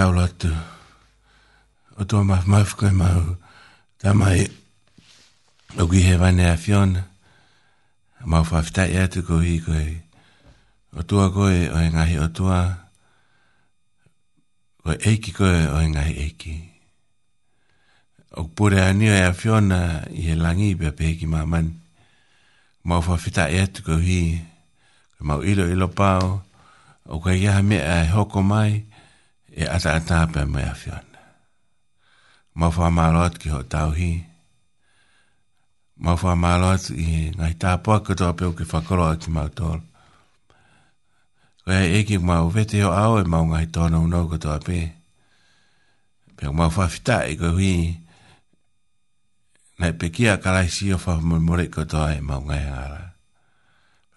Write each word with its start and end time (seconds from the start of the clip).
tau 0.00 0.12
latu. 0.16 0.48
O 2.00 2.06
tō 2.08 2.22
maf 2.24 2.46
maf 2.48 2.70
koe 2.80 2.88
mahu. 2.96 3.34
Tā 4.00 4.14
mai 4.16 4.46
o 5.76 5.84
gui 5.90 6.00
he 6.06 6.14
wane 6.16 6.46
a 6.48 6.54
fiona. 6.56 7.02
Mau 8.24 8.40
whaftai 8.48 8.94
atu 9.02 9.20
ko 9.28 9.40
hi 9.44 9.58
koe. 9.60 9.82
O 10.96 11.04
tua 11.04 11.26
koe 11.36 11.66
o 11.68 11.76
engahi 11.84 12.16
o 12.24 12.30
tua. 12.32 12.62
Koe 14.84 14.96
eiki 15.10 15.34
koe 15.36 15.52
o 15.68 15.76
engahi 15.84 16.16
eiki. 16.24 16.56
O 18.40 18.48
pure 18.56 18.80
anio 18.88 19.12
e 19.12 19.20
a 19.28 19.34
fiona 19.36 20.06
i 20.10 20.30
he 20.30 20.34
langi 20.44 20.72
pia 20.80 20.94
peki 20.96 21.26
maman. 21.28 21.74
Mau 22.88 23.02
whaftai 23.04 23.52
atu 23.66 23.84
ko 23.90 23.98
hi. 24.00 24.22
Mau 25.20 25.42
ilo 25.44 25.68
ilo 25.68 25.88
pao. 25.92 26.40
O 27.04 27.20
kai 27.20 27.42
iaha 27.44 27.60
mea 27.62 28.06
e 28.06 28.14
hoko 28.14 28.40
mai. 28.42 28.70
Mau 28.80 28.89
e 29.60 29.64
ata 29.68 29.92
ata 30.00 30.18
pe 30.32 30.40
me 30.52 30.62
afion. 30.72 31.04
Ma 32.58 32.68
fa 32.76 32.86
malot 32.96 33.34
ki 33.40 33.48
ho 33.54 33.60
tauhi. 33.74 34.12
Ma 36.04 36.12
fa 36.20 36.32
malot 36.44 36.84
i 36.96 37.28
ngai 37.36 37.54
ta 37.62 37.72
po 37.84 37.92
ko 38.04 38.12
to 38.20 38.28
pe 38.38 38.44
ki 38.56 38.64
fa 38.72 38.80
kolo 38.86 39.04
ki 39.22 39.28
ma 39.36 39.44
tol. 39.58 39.80
Ko 41.64 41.68
e 41.96 42.00
ki 42.08 42.16
ma 42.28 42.36
vete 42.54 42.80
ho 42.84 42.88
au 43.04 43.20
e 43.20 43.24
ma 43.32 43.38
ngai 43.44 43.68
to 43.74 43.82
no 43.92 44.00
no 44.10 44.20
ko 44.32 44.36
to 44.44 44.54
pe. 44.66 44.80
Pe 46.36 46.44
ma 46.58 46.66
fa 46.76 46.84
fita 46.94 47.16
e 47.32 47.34
ko 47.40 47.48
hi. 47.60 47.74
Na 49.78 49.86
pe 50.00 50.06
ki 50.14 50.24
a 50.32 50.36
kala 50.44 50.64
si 50.76 50.88
o 50.96 50.98
fa 51.04 51.20
mo 51.28 51.36
mo 51.46 51.54
ko 51.76 51.84
to 51.92 52.00
e 52.16 52.20
ma 52.28 52.36
ngai 52.46 52.64
ara. 52.84 53.02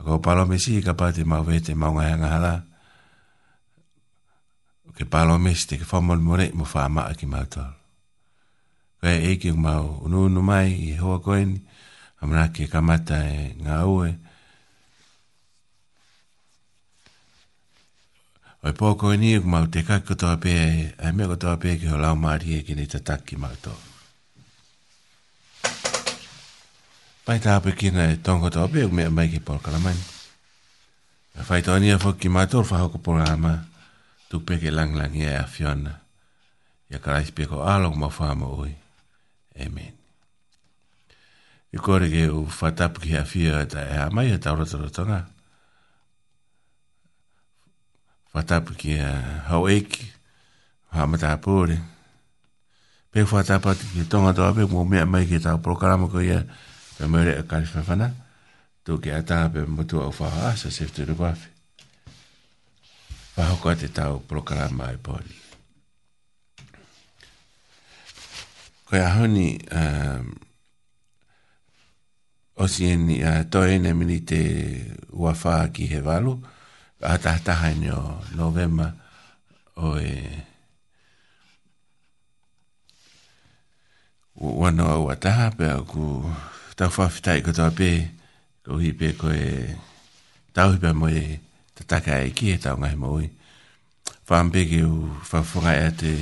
Ko 0.06 0.20
palo 0.24 0.44
me 0.48 0.56
si 0.64 0.80
ka 0.86 0.94
pa 1.00 1.12
te 1.16 1.24
ma 1.32 1.40
vete 1.48 1.72
ma 1.82 1.88
ngai 1.92 2.12
ngara. 2.20 2.54
ngai 2.64 2.73
ke 4.94 5.04
palo 5.10 5.38
meste 5.42 5.82
ke 5.82 5.86
fomol 5.86 6.22
more 6.22 6.50
mo 6.54 6.66
fa 6.66 6.86
ma 6.90 7.10
ki 7.18 7.26
ma 7.26 7.42
to 7.50 7.66
ve 9.02 9.34
e 9.34 9.38
ki 9.42 9.52
ma 9.58 9.82
no 10.10 10.28
no 10.30 10.42
mai 10.42 10.74
e 10.74 10.94
ho 11.02 11.18
ko 11.26 11.34
en 11.34 11.62
amra 12.22 12.54
ke 12.54 12.70
kamata 12.70 13.18
e 13.26 13.58
nga 13.58 13.90
ue 13.90 14.10
o 18.64 18.70
poko 18.78 19.10
ni 19.18 19.34
e 19.34 19.42
kumau 19.42 19.66
te 19.74 19.82
kai 19.88 20.06
kotoa 20.06 20.38
pē 20.42 20.52
e 20.70 20.70
e 21.02 21.08
mea 21.16 21.28
kotoa 21.32 21.58
pē 21.62 21.82
ki 21.82 21.90
ho 21.92 21.98
lau 21.98 22.14
maari 22.16 22.62
e 22.62 22.66
ki 22.66 22.78
ni 22.78 22.86
te 22.88 23.00
taki 23.02 23.36
mau 23.36 23.54
tō. 23.66 23.74
Pai 27.28 27.40
tā 27.44 27.58
pē 27.64 27.72
ki 27.76 27.90
nai 27.92 28.16
e 28.16 28.22
tōng 28.24 28.40
kotoa 28.46 28.70
pē 28.72 28.86
e 28.86 28.88
kumea 28.88 29.12
mai 29.12 29.28
ki 29.28 29.42
pōr 29.44 29.60
kalamani. 29.60 30.04
E 31.36 31.42
whai 31.44 31.60
tō 31.66 31.76
ni 31.84 31.92
a 31.92 32.00
fōki 32.00 32.32
mau 32.32 32.48
tō 32.48 32.64
rwha 32.64 32.80
hoko 32.88 33.04
pōr 33.04 33.20
āmaa. 33.28 33.60
peke 34.42 34.74
langlang 34.74 35.14
ia 35.14 35.46
a 35.46 35.46
fiona. 35.46 36.02
Ya 36.90 36.98
ia 36.98 37.48
alok 37.50 37.94
ma 37.94 38.08
mawhama 38.10 38.48
ui. 38.58 38.74
Amen. 39.60 39.94
I 41.74 41.78
kore 41.78 42.10
ke 42.10 42.30
u 42.30 42.46
whatapu 42.50 43.02
ki 43.02 43.14
hawhia 43.18 43.66
ta 43.70 43.82
e 43.82 43.94
hamai 43.98 44.32
e 44.34 44.38
tauratarotanga. 44.38 45.26
Whatapu 48.34 48.74
ki 48.78 48.98
a 49.02 49.10
uh, 49.12 49.50
haueki, 49.50 50.06
hamata 50.94 51.30
hapore. 51.38 51.78
Pe 53.12 53.22
ati 53.22 53.86
ki 53.94 54.06
tonga 54.10 54.34
toa 54.34 54.54
pe 54.54 54.66
mō 54.66 54.88
mea 54.90 55.06
mai 55.06 55.26
ki 55.28 55.38
tau 55.40 55.58
prokarama 55.62 56.10
ko 56.10 56.22
ia 56.22 56.42
pe 56.98 57.06
mure 57.08 57.38
a 57.38 57.44
kari 57.44 57.66
whawhana. 57.66 58.14
Tō 58.84 58.98
a 59.14 59.22
tā 59.24 59.50
pe 59.54 59.64
motua 59.66 60.06
au 60.06 60.12
whaha 60.14 60.50
asa 60.54 60.70
seftu 60.70 61.06
rupafi. 61.06 61.53
Pa 63.34 63.44
hoko 63.50 63.74
te 63.76 63.88
tau 63.90 64.20
proklama 64.30 64.92
e 64.94 64.98
poni. 65.02 65.38
Koe 68.88 69.00
ahoni, 69.02 69.50
um, 69.74 70.26
o 72.62 72.68
si 72.70 72.92
eni, 72.94 73.16
uh, 73.26 73.42
toi 73.50 73.74
ene 73.74 73.94
mini 73.98 74.20
te 74.30 74.42
uafa 75.12 75.56
ki 75.74 75.88
he 75.94 76.02
valu, 76.06 76.36
a 77.02 77.18
tahataha 77.24 77.72
ene 77.74 77.90
o 77.98 78.04
novema, 78.38 78.92
o 79.86 79.96
e, 79.98 80.12
wano 84.62 84.86
au 84.96 85.10
a 85.10 85.16
taha, 85.26 85.48
pe 85.58 85.66
au 85.74 85.82
ku, 85.92 86.06
tau 86.78 86.94
whawhitai 87.00 87.42
katoa 87.50 87.72
pe, 87.82 87.90
kuhi 88.70 88.92
pe 89.02 89.08
koe, 89.22 89.42
tau 90.56 90.70
hipa 90.76 90.92
moe, 91.02 91.18
e, 91.18 91.42
te 91.74 91.84
taka 91.90 92.22
e 92.22 92.30
ki 92.34 92.54
e 92.54 92.58
tau 92.62 92.78
ngahi 92.78 92.96
maui. 92.98 93.28
Whaam 94.30 94.52
pege 94.54 94.82
u 94.86 95.10
whawhunga 95.30 95.74
e 95.76 95.90
te 95.98 96.14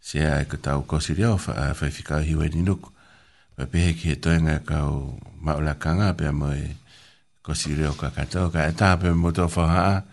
se 0.00 0.18
a 0.24 0.40
e 0.42 0.46
ka 0.48 0.56
tau 0.58 0.82
kosi 0.88 1.14
reo 1.14 1.36
whaifikau 1.38 2.20
hiwe 2.24 2.48
ni 2.54 2.62
nuku. 2.64 2.88
Pa 3.56 3.66
pehe 3.66 3.92
ki 3.98 4.08
he 4.14 4.16
toenga 4.22 4.60
kau 4.64 5.18
maula 5.40 5.74
kanga 5.82 6.14
pia 6.16 6.32
mo 6.32 6.50
e 6.54 6.76
kosi 7.44 7.74
reo 7.76 7.92
ka 7.94 8.10
katoa 8.14 8.50
ka 8.54 8.68
e 8.68 8.72
taa 8.72 8.96
pia 8.96 9.14
mo 9.14 9.30
tau 9.32 9.48
whaha 9.50 10.04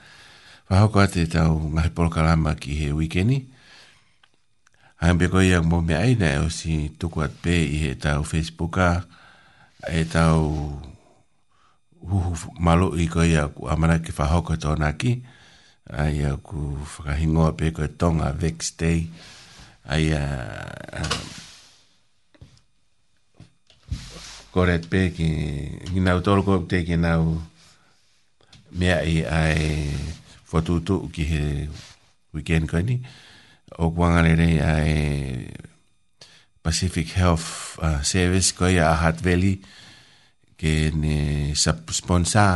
Whahoko 0.66 0.98
a 0.98 1.06
te 1.06 1.22
tau 1.30 1.62
ngahi 1.72 1.94
polkalama 1.94 2.58
ki 2.58 2.74
he 2.74 2.88
weekendi. 2.90 3.46
Hanga 4.98 5.18
pia 5.20 5.30
koi 5.30 5.46
mō 5.62 5.78
mea 5.86 6.00
aina 6.02 6.26
e 6.26 6.38
osi 6.42 6.90
tuku 6.98 7.22
at 7.22 7.34
pē 7.44 7.54
i 7.54 7.78
he 7.86 7.92
tau 8.02 8.26
Facebooka 8.26 9.06
e 9.86 10.02
tau 10.10 10.42
huhu 12.10 12.38
malo 12.62 12.92
i 13.00 13.08
ko 13.10 13.24
ia 13.26 13.48
ku 13.50 13.66
amana 13.70 14.00
ki 14.02 14.12
whahoko 14.14 14.56
tōna 14.56 14.92
ki. 14.98 15.24
A 15.90 16.08
ia 16.10 16.38
ku 16.42 16.78
whakahingoa 16.82 17.54
pe 17.58 17.72
koe 17.74 17.88
tonga 18.02 18.32
vex 18.34 18.74
day. 18.78 19.06
A 19.86 19.98
ia... 20.02 20.22
Um, 20.94 21.26
Koret 24.56 24.88
pe 24.90 25.10
ki... 25.14 25.30
Ki 25.92 26.00
nau 26.06 26.22
tōru 26.26 26.46
koe 26.48 26.62
te 26.72 26.84
ki 26.88 26.98
nau... 26.98 27.36
Mea 28.76 28.98
i 29.08 29.20
ai... 29.28 29.92
Whatutu 30.50 31.02
ki 31.14 31.24
he 31.30 31.44
weekend 32.34 32.70
koe 32.72 32.82
ni. 32.88 33.00
O 33.82 33.92
kuangare 33.92 34.34
rei 34.40 34.58
ai... 34.64 34.94
Pacific 36.66 37.12
Health 37.14 37.78
uh, 37.84 38.02
Service 38.02 38.56
koe 38.58 38.74
a 38.82 38.94
Hat 39.04 39.22
Valley 39.22 39.62
ke 40.58 40.92
ne 40.96 41.16
sponsa 41.92 42.48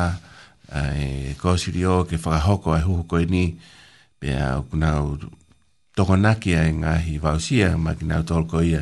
eh, 0.71 0.77
ai 0.79 1.33
ko 1.39 1.55
sirio 1.59 2.07
ke 2.07 2.15
fa 2.15 2.39
hoko 2.39 2.71
ai 2.75 2.83
huko 2.83 3.19
ni 3.27 3.59
pe 4.19 4.31
a 4.35 4.63
kuna 4.63 4.89
toko 5.95 6.15
naki 6.15 6.55
ai 6.55 6.71
nga 6.79 6.95
hi 6.99 7.17
va 7.19 7.35
sia 7.43 7.75
ma 7.75 7.91
kina 7.99 8.23
tolko 8.23 8.63
ia 8.63 8.81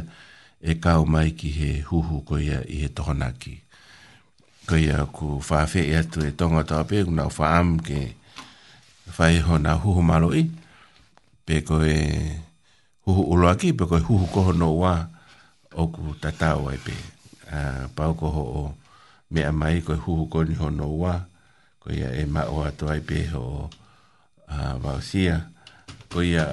e 0.62 0.78
ka 0.82 1.02
mai 1.06 1.34
ki 1.38 1.50
he 1.58 1.72
huhu 1.90 2.18
ia 2.38 2.62
i 2.70 2.76
he 2.86 2.90
toko 2.94 3.14
naki 3.14 3.58
ko 4.70 4.78
ia 4.78 5.06
ku 5.10 5.42
fa 5.42 5.66
fe 5.66 5.82
ia 5.90 6.02
tu 6.06 6.22
e 6.22 6.32
tonga 6.38 6.62
ta 6.64 6.86
pe 6.86 7.02
kuna 7.06 7.26
fa 7.34 7.58
am 7.58 7.82
ke 7.82 8.14
fa 9.16 9.34
i 9.34 9.40
ho 9.42 9.58
na 9.58 9.74
huhu 9.82 10.02
malo 10.06 10.30
i 10.34 10.44
pe 11.46 11.56
ko 11.68 11.82
e 11.82 11.98
huhu 13.10 13.22
ulo 13.34 13.50
aki 13.50 13.74
pe 13.74 13.84
ko 13.90 13.98
e 13.98 14.04
huhu 14.06 14.26
koho 14.30 14.52
no 14.54 14.70
wa 14.82 14.94
oku 15.84 16.14
tatau 16.22 16.70
e 16.70 16.78
pe 16.86 16.94
uh, 17.54 17.88
pau 17.98 18.14
koho 18.14 18.44
o 18.62 18.62
me 19.30 19.42
a 19.50 19.52
mai 19.52 19.78
koe 19.88 19.96
huhu 20.04 20.26
koni 20.32 20.50
ni 20.50 20.56
hono 20.56 20.88
wa 21.02 21.16
ko 21.82 21.90
ia 21.98 22.10
e 22.22 22.24
ma 22.34 22.42
o 22.54 22.56
ato 22.70 22.86
ai 22.94 23.00
pe 23.10 23.20
ho 23.32 23.44
a 24.56 24.58
va 24.84 24.94
sia 25.10 25.36
ko 26.12 26.20
ia 26.32 26.44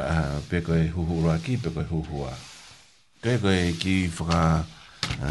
pe 0.49 0.59
koe 0.67 0.85
huhu 0.95 1.13
hu 1.23 1.29
ki 1.45 1.55
pe 1.63 1.71
koe 1.75 1.85
huhu 1.93 2.17
a 2.31 2.35
ko 3.23 3.31
koe 3.45 3.61
ki 3.83 3.97
fra 4.17 4.43
a 5.29 5.31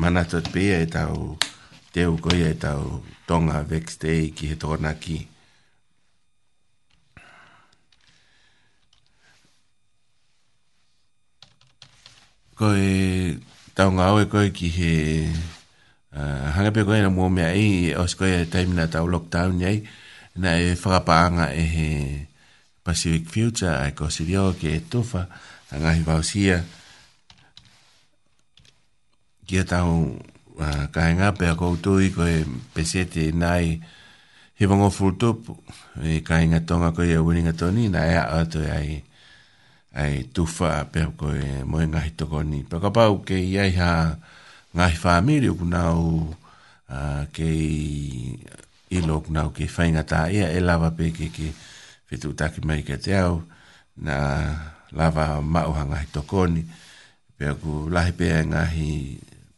mana 0.00 0.22
to 0.30 0.38
pe 0.52 0.64
e 0.82 0.84
tau 0.96 1.16
te 1.94 2.02
u 2.12 2.14
ko 2.24 2.30
ia 2.40 2.48
e 2.54 2.56
tau 2.66 2.82
tonga 3.28 3.58
vex 3.70 3.86
te 4.02 4.12
ki 4.36 4.44
he 4.50 4.56
tona 4.62 4.90
ki 5.02 5.18
ko 12.58 12.66
tau 13.76 13.90
ngā 13.96 14.06
oe 14.16 14.24
koe 14.32 14.50
ki 14.58 14.68
he 14.76 14.92
Ah, 16.12 16.50
hanga 16.58 16.70
pe 16.74 16.82
koe 16.82 16.98
na 17.00 17.06
mua 17.08 17.28
mea 17.30 17.54
i 17.54 17.94
os 17.94 18.14
koe 18.18 18.42
time 18.50 18.74
na 18.74 18.86
tau 18.90 19.06
lockdown 19.06 19.60
yei 19.62 19.78
na 20.42 20.50
e 20.58 20.74
whakapaanga 20.82 21.52
e 21.54 21.62
he 21.74 21.88
Pacific 22.84 23.30
Future 23.32 23.70
ai 23.78 23.92
ko 23.94 24.10
si 24.10 24.26
ke 24.60 24.68
e 24.74 24.80
tufa 24.90 25.22
a 25.70 25.74
ngahi 25.80 26.02
vau 26.02 26.18
sia 26.26 26.64
kia 29.46 29.62
tau 29.64 30.18
uh, 30.58 30.86
kahenga 30.94 31.30
pe 31.38 31.46
a 31.46 31.54
koutu 31.54 32.00
i 32.02 32.10
koe 32.10 32.42
pesete 32.74 33.30
nai 33.30 33.78
he 34.58 34.66
vongo 34.66 34.90
fulltupu 34.90 35.54
e 36.02 36.20
kahenga 36.26 36.60
tonga 36.68 36.90
koe 36.96 37.06
e 37.06 37.18
winninga 37.22 37.54
toni 37.60 37.86
na 37.88 38.00
ea 38.14 38.22
atoe 38.42 38.66
ai 38.78 38.92
ai 39.94 40.14
tofa 40.34 40.90
pe 40.92 40.98
a 41.06 41.10
koe 41.20 41.62
moe 41.70 41.84
ngahi 41.86 42.10
tokoni 42.18 42.60
pe 42.68 42.76
ka 42.82 42.90
pau 42.96 43.22
ke 43.26 43.36
iai 43.38 43.70
haa 43.78 44.18
ngahi 44.70 44.96
whaamiri 45.02 45.48
o 45.50 45.54
kunao 45.58 46.30
uh, 46.90 47.22
kei 47.34 48.38
ilo 48.90 49.18
o 49.18 49.22
kunau 49.26 49.50
kei 49.50 49.66
whaingata 49.66 50.30
ia 50.30 50.46
e 50.54 50.60
lava 50.62 50.90
pe 50.94 51.10
ke 51.10 51.26
ke 51.34 51.46
whetu 52.08 52.30
taki 52.38 52.60
mai 52.62 52.82
ke 52.86 52.94
te 52.96 53.12
au 53.18 53.42
na 54.04 54.14
lava 54.98 55.42
mauha 55.42 55.82
ngahi 55.90 56.06
tokoni 56.14 56.62
pe 57.36 57.44
aku 57.52 57.90
lahi 57.94 58.12
pe 58.18 58.26
ngahi 58.50 58.90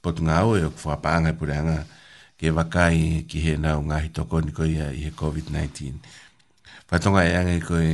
potu 0.02 0.20
ngā 0.26 0.36
oe 0.50 0.60
o 0.66 0.70
ku 0.76 0.80
whapaanga 0.88 1.28
i 1.28 1.32
e 1.36 1.36
pureanga 1.38 1.78
ke 2.40 2.46
wakai 2.58 2.96
ki 3.28 3.38
he 3.44 3.52
nau 3.64 3.78
ngahi 3.88 4.08
tokoni 4.16 4.48
ko 4.56 4.62
ia 4.64 4.86
i 4.96 5.00
he 5.04 5.10
COVID-19 5.12 5.60
Whatonga 6.92 7.24
e 7.24 7.32
angi 7.36 7.56
koe 7.68 7.88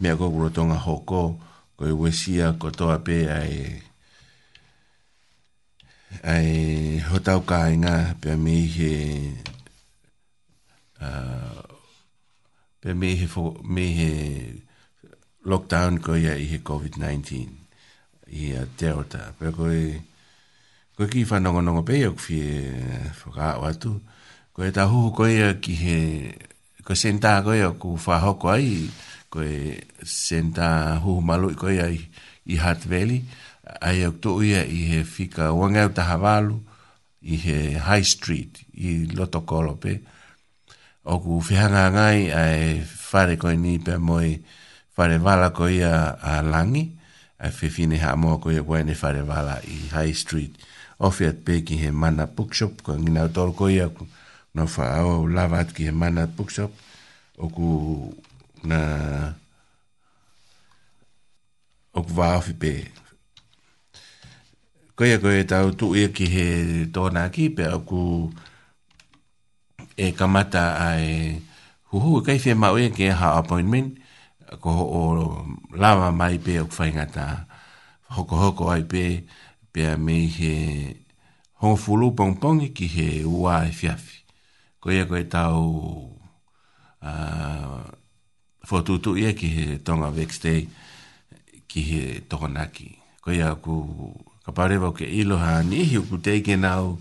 mea 0.00 0.16
kokuro 0.16 0.48
tonga 0.48 0.72
hoko 0.86 1.22
ko 1.36 1.36
koe 1.76 1.92
wesia 2.00 2.52
kotoa 2.56 2.96
pe 3.06 3.16
ai 3.38 3.52
e 3.52 3.89
ai 6.26 6.98
ho 7.08 7.16
tau 7.26 7.40
ka 7.48 7.58
inga 7.74 7.94
pe 8.22 8.30
mi 8.44 8.56
he 8.76 8.92
uh, 11.08 11.62
pe 12.80 12.88
mi 12.98 13.10
he 13.20 13.26
fo, 13.32 13.42
he 13.98 14.10
lockdown 15.50 15.92
ko 16.04 16.12
ia 16.20 16.34
i 16.36 16.44
he 16.50 16.58
COVID-19 16.58 17.30
i 18.42 18.52
a 18.60 18.66
terota 18.78 19.22
pe 19.38 19.46
ko 19.56 19.64
i 19.72 19.84
ko 20.96 21.06
ki 21.10 21.24
fa 21.24 21.40
nongo 21.40 21.60
nongo 21.64 21.82
pe 21.88 21.96
yok 22.04 22.18
fi 22.24 22.38
fo 23.18 23.30
ka 23.36 23.56
watu 23.62 23.92
ko 24.52 24.60
ta 24.76 24.84
hu 24.90 25.14
ko 25.16 25.24
ia 25.24 25.48
ki 25.62 25.74
he 25.84 25.98
ko 26.84 26.94
senta 26.98 27.40
ko 27.46 27.54
ia 27.56 27.70
ku 27.80 27.96
fa 27.96 28.18
ho 28.20 28.34
ko 28.42 28.50
ai 28.58 28.84
ko 29.32 29.40
senta 30.04 31.00
hu 31.00 31.22
malu 31.24 31.54
ko 31.56 31.70
ia 31.72 31.88
i, 31.96 32.02
i 32.52 32.60
hat 32.60 32.84
valley 32.90 33.24
ai 33.80 34.04
au 34.04 34.12
to 34.18 34.40
ia 34.42 34.64
i 34.66 34.80
he 34.90 35.02
fika 35.04 35.52
wanga 35.52 35.86
ta 35.94 36.02
havalu 36.02 36.58
i 37.22 37.36
he 37.36 37.56
high 37.78 38.02
street 38.04 38.58
i 38.74 39.06
loto 39.14 39.40
kolope 39.46 40.00
o 41.04 41.18
ku 41.22 41.38
fihanga 41.44 41.86
ngai 41.94 42.20
ai 42.34 42.80
fare 42.82 43.36
ko 43.38 43.52
ni 43.54 43.78
pe 43.78 43.94
moi 43.96 44.34
fare 44.94 45.18
vala 45.18 45.52
ko 45.54 45.68
ia 45.70 46.16
a 46.18 46.42
langi 46.42 46.84
a 47.40 47.48
fifine 47.50 47.96
ha 48.02 48.16
mo 48.16 48.36
ko 48.42 48.50
ia 48.50 48.62
wene 48.62 48.94
fare 48.94 49.22
vala 49.22 49.60
i 49.64 49.76
high 49.94 50.12
street 50.14 50.56
o 51.00 51.08
fiat 51.10 51.40
pe 51.44 51.62
ki 51.64 51.78
he 51.80 51.90
mana 51.90 52.26
bookshop 52.26 52.82
ko 52.82 52.98
ngina 52.98 53.28
to 53.32 53.44
ko 53.54 53.70
ia 53.70 53.88
ku 53.88 54.04
no 54.56 54.66
fa 54.66 54.98
o 55.06 55.24
lavat 55.30 55.72
ki 55.76 55.88
he 55.88 55.92
mana 55.94 56.26
bookshop 56.26 56.72
o 57.40 57.44
ku 57.48 57.68
na 58.66 58.78
o 61.96 62.00
ku 62.04 62.10
va 62.12 62.36
pe 62.60 62.99
koe 65.00 65.16
koe 65.22 65.44
tau 65.50 65.66
tu 65.78 65.86
e 66.02 66.10
ki 66.16 66.26
he 66.34 66.46
tōna 66.94 67.22
ki 67.34 67.44
pe 67.56 67.64
aku 67.76 68.02
e 69.96 70.06
kamata 70.18 70.64
ai 70.88 71.06
huhu 71.90 72.20
kai 72.26 72.36
fe 72.44 72.52
ma 72.60 72.68
oe 72.76 72.90
ke 72.98 73.08
ha 73.20 73.28
appointment 73.40 73.96
ko 74.60 74.68
ho 74.78 74.84
o 75.00 75.00
lava 75.82 76.10
mai 76.20 76.36
pe 76.44 76.60
o 76.60 76.66
whaingata 76.76 77.24
hoko 78.14 78.34
hoko 78.42 78.68
ai 78.76 78.82
pe 78.92 79.04
pe 79.72 79.80
a 79.88 79.94
mei 80.06 80.28
he 80.38 80.52
hong 81.64 81.78
fulu 81.82 82.12
pong 82.18 82.36
pong 82.42 82.60
ki 82.76 82.86
he 82.96 83.08
ua 83.24 83.64
e 83.72 83.72
fiafi 83.80 84.16
koe 84.84 85.00
koe 85.08 85.22
tau 85.32 85.64
uh, 87.08 87.78
fotutu 88.68 89.16
ia 89.16 89.32
ki 89.40 89.48
he 89.56 89.66
tonga 89.80 90.10
vex 90.12 90.40
day 90.44 90.68
ki 91.70 91.80
he 91.90 92.02
tokonaki 92.28 92.98
koe 93.24 93.40
aku 93.48 93.76
ka 94.50 94.66
pare 94.66 94.82
wau 94.82 94.90
ke 94.90 95.06
ilo 95.06 95.38
ni 95.70 95.86
hi 95.86 96.02
uku 96.02 96.18
teike 96.18 96.56
nau 96.58 96.98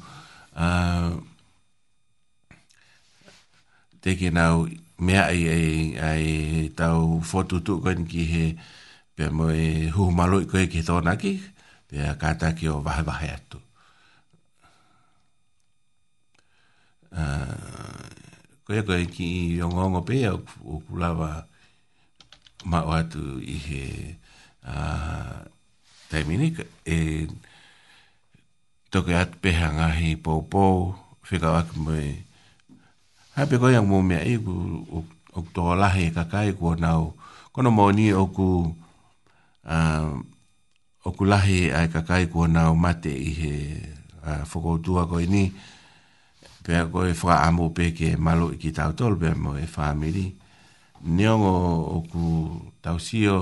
teike 4.06 4.30
nau 4.30 4.70
mea 5.02 5.24
ai 5.34 5.42
ai, 5.98 6.28
tau 6.78 7.18
fotu 7.30 7.58
tu 7.66 7.74
koin 7.84 8.02
ki 8.12 8.22
he 8.34 8.46
pe 9.18 9.24
mo 9.36 9.46
e 9.66 9.90
huu 9.96 10.12
malo 10.18 10.38
i 10.46 10.50
koe 10.52 10.66
ki 10.72 10.82
tōna 10.88 11.14
ki 11.22 11.32
pe 11.90 11.98
kata 12.22 12.54
ki 12.58 12.70
o 12.70 12.78
vahe 12.86 13.02
vahe 13.10 13.30
atu 13.38 13.58
uh, 17.18 17.98
koe 18.66 18.78
koe 18.88 19.04
ki 19.14 19.26
i 19.40 19.44
yongongo 19.60 20.02
pe 20.08 20.22
a 20.30 20.34
ukulawa 20.78 21.30
ma 22.70 22.80
o 22.88 22.92
atu 23.00 23.42
i 23.42 23.56
he 23.66 23.84
Tai 26.10 26.26
mini 26.26 26.50
ka 26.50 26.66
e 26.90 27.30
toke 28.90 29.14
at 29.14 29.30
peha 29.42 29.70
ngahi 29.78 30.18
pou 30.24 30.42
pou, 30.52 30.76
whika 31.30 31.50
waki 31.56 31.78
mui. 31.86 32.10
Hai 33.38 33.46
pe 33.46 33.62
koiang 33.62 33.86
mō 33.86 34.00
mea 34.02 34.24
i 34.26 34.34
ku 34.42 34.54
uk 35.40 35.48
toho 35.54 35.76
lahi 35.78 36.10
e 36.10 36.14
kakai 36.18 36.58
kua 36.58 36.74
nau. 36.82 37.14
Kono 37.54 37.70
mō 37.78 37.86
ni 37.98 38.10
oku, 38.10 38.74
uh, 39.70 40.02
um, 40.02 40.26
oku 41.06 41.24
lahi 41.30 41.70
ai 41.78 41.88
kakai 41.94 42.26
kua 42.34 42.50
nau 42.50 42.74
mate 42.74 43.14
i 43.14 43.32
he 43.40 43.54
uh, 44.26 44.42
whakoutua 44.50 45.06
koi 45.06 45.30
ni. 45.30 45.54
Pea 46.66 46.90
koi 46.90 47.14
whaka 47.14 47.46
amu 47.48 47.70
pe 47.70 47.94
ke 47.94 48.18
malo 48.18 48.50
i 48.50 48.58
ki 48.58 48.74
tau 48.74 48.92
tolu 48.98 49.16
pea 49.22 49.38
mō 49.44 49.52
e 49.62 49.66
whaamiri. 49.74 50.26
Neongo 51.06 51.54
oku 52.02 52.24
tausio, 52.82 53.36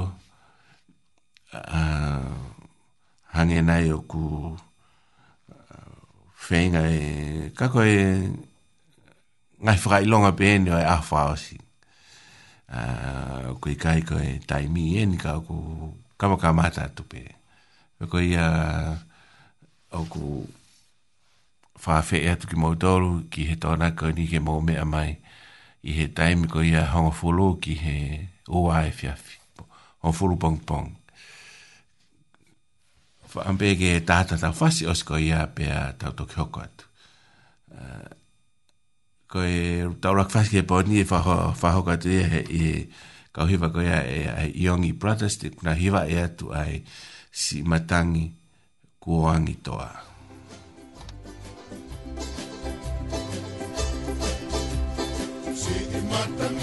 uh, 1.56 2.52
hange 3.38 3.62
nai 3.62 3.86
o 3.94 4.02
ku 4.12 4.22
uh, 4.50 5.94
whenga 6.50 6.82
e 6.90 7.04
kako 7.60 7.80
e 7.86 8.00
ngai 9.62 9.78
whakai 9.84 10.04
longa 10.10 10.32
pēne 10.40 10.74
o 10.74 10.80
e 10.82 10.86
awha 10.98 11.22
o 11.34 11.36
si. 11.38 11.58
Uh, 12.68 13.54
koe 13.62 13.76
kai 13.84 14.02
ko 14.10 14.18
e 14.18 14.42
taimi 14.50 14.98
e 15.00 15.06
ni 15.08 15.22
ka 15.22 15.38
o 15.38 15.42
ku 15.46 15.58
kamaka 16.18 16.50
mata 16.60 16.84
atu 16.90 17.06
pē. 17.12 17.22
Koe 18.10 18.26
ia 18.34 18.48
o 19.94 20.02
ku 20.10 20.26
whawhee 21.84 22.26
atu 22.34 22.50
ki 22.50 22.58
mautoro 22.58 23.14
ki 23.30 23.52
he 23.52 23.56
tōna 23.62 23.94
ko 23.94 24.10
ni 24.18 24.26
ke 24.34 24.42
mōme 24.42 24.76
a 24.82 24.86
mai 24.96 25.14
i 25.86 25.94
he 26.00 26.10
taimi 26.10 26.50
ko 26.50 26.66
ia 26.66 26.84
hongo 26.90 27.14
fulu 27.22 27.54
ki 27.62 27.76
he 27.86 27.98
oa 28.50 28.84
e 28.90 28.94
fiafi. 29.02 29.38
Hongo 30.02 30.18
fulu 30.20 30.36
pong 30.42 30.58
pong. 30.68 30.90
whaambege 33.38 33.96
e 33.98 34.02
tāta 34.06 34.38
tau 34.42 34.56
whasi 34.58 34.88
osko 34.90 35.18
ia 35.22 35.44
pia 35.56 35.92
ta 36.00 36.12
to 36.16 36.26
hoko 36.38 36.64
atu. 36.64 36.88
Ko 39.28 39.44
e 39.44 39.82
tau 40.02 40.16
rak 40.18 40.32
fasi 40.34 40.54
ke 40.58 40.64
pōni 40.68 40.98
niin 41.02 41.10
fa 41.10 41.22
whahoko 41.26 41.94
atu 41.96 42.14
ia 42.14 42.28
he 42.34 42.42
i 42.62 42.66
kau 43.36 43.46
ko 43.48 43.82
ia 43.86 44.00
e 44.08 44.48
yongi 44.66 44.94
Brothers 44.98 45.38
ti 45.42 45.52
na 45.64 45.74
hiva 45.78 46.06
e 46.10 46.26
tu 46.40 46.54
ai 46.56 46.82
si 47.32 47.62
matangi 47.64 48.26
kuangi 49.02 49.56
toa. 49.64 49.90
Si 55.54 55.78
matangi 56.12 56.57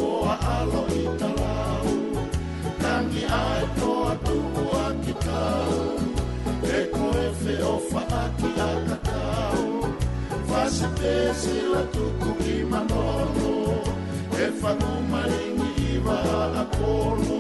se 10.74 10.88
pese 11.00 11.54
la 11.74 11.84
tuku 11.94 12.30
ki 12.44 12.56
manolo 12.72 13.52
E 14.44 14.48
fangu 14.62 14.92
maringi 15.12 15.70
iwa 15.96 16.18
ala 16.44 16.64
kolo 16.76 17.40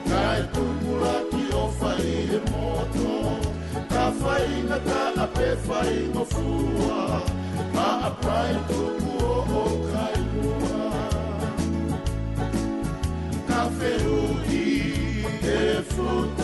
Kai 0.10 0.42
tumula 0.54 1.16
ki 1.32 1.44
o 1.62 1.66
fai 1.80 2.14
e 2.38 2.40
moto 2.52 3.12
Ka 3.92 4.06
fai 4.22 4.50
na 4.70 4.78
ka 4.88 5.02
ape 5.26 5.50
fai 5.68 5.96
no 6.16 6.24
fua 6.34 7.02
Ma 7.76 7.88
aprae 8.10 8.56
tuku 8.70 9.14
o 9.36 9.40
o 9.64 9.66
kai 9.92 10.20
lua 10.32 10.82
Ka 13.50 13.62
feru 13.78 14.22
ki 14.48 14.68
e 15.60 15.62
futu 15.94 16.39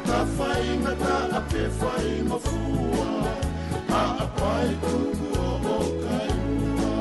Ta 0.07 0.19
fai 0.37 0.65
me 0.83 0.93
ta 1.03 1.17
a 1.39 1.41
pe 1.51 1.61
fai 1.79 2.07
ma 2.29 2.37
fua 2.45 3.07
A 4.01 4.03
a 4.23 4.27
pai 4.39 4.69
tu 4.85 4.95
ku 5.19 5.27
o 5.47 5.49
o 5.75 5.77
kai 6.03 6.29
ua 6.91 6.95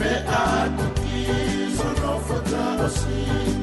Me 0.00 0.12
atukizo 0.44 1.88
no 2.02 2.12
fata 2.28 2.64
osi. 2.86 3.57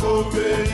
Oh, 0.00 0.32
man. 0.32 0.67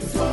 the 0.00 0.29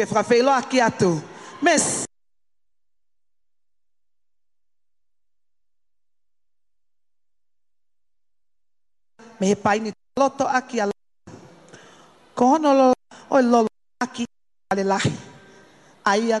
que 0.00 0.06
frappei 0.06 0.40
lo 0.40 0.50
aqui 0.50 0.80
a 0.80 0.90
tu. 0.90 1.20
Mas 1.60 2.04
me 9.38 9.54
pai 9.56 9.80
ni 9.80 9.92
loto 10.18 10.44
aqui 10.48 10.80
a 10.80 10.88
Kono 12.34 12.72
lo 12.72 12.92
oi 13.28 13.42
lo 13.42 13.66
aqui 14.02 14.24
ale 14.72 14.84
lá. 14.84 14.98
Aí 16.02 16.32
a 16.32 16.40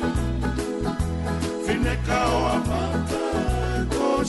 Fine 1.64 1.96
kao 2.10 2.38
a 2.56 2.58
mani 2.72 3.01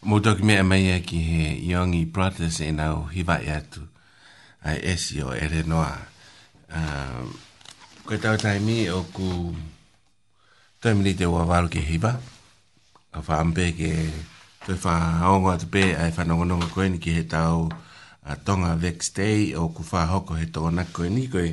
Mō 0.00 0.18
tōki 0.18 0.42
mea 0.42 0.64
mai 0.66 0.90
a 0.92 0.96
ki 1.06 1.18
he 1.24 1.44
Yongi 1.70 2.04
Brothers 2.12 2.58
e 2.60 2.70
nau 2.74 3.04
hiwa 3.14 3.36
e 3.46 3.52
atu 3.54 3.86
a 4.64 4.74
esi 4.76 5.22
o 5.22 5.30
ere 5.32 5.62
noa. 5.70 5.92
Uh, 6.68 7.28
koe 8.06 8.18
tau 8.18 8.36
tai 8.40 8.58
mi 8.64 8.88
o 8.90 9.04
ku 9.14 9.28
Tēmini 10.80 11.10
te 11.20 11.26
wā 11.28 11.42
wāru 11.48 11.68
ki 11.72 11.80
hiba. 11.86 12.10
A 13.12 13.20
wha 13.26 13.38
ke 13.78 13.88
te 14.64 14.74
wha 14.84 14.94
aonga 15.28 15.52
te 15.60 15.66
pē 15.74 15.82
ai 15.92 16.06
wha 16.18 16.24
nongonongo 16.24 16.68
koe 16.72 16.86
ni 16.88 16.98
ki 17.06 17.10
he 17.16 17.24
tau 17.28 17.68
a 18.24 18.36
tonga 18.48 18.70
vex 18.84 19.10
day 19.18 19.52
o 19.54 19.68
ku 19.68 19.84
wha 19.90 20.06
hoko 20.12 20.38
he 20.40 20.46
tōna 20.56 20.86
koe 20.92 21.08
ni 21.12 21.26
koe 21.34 21.44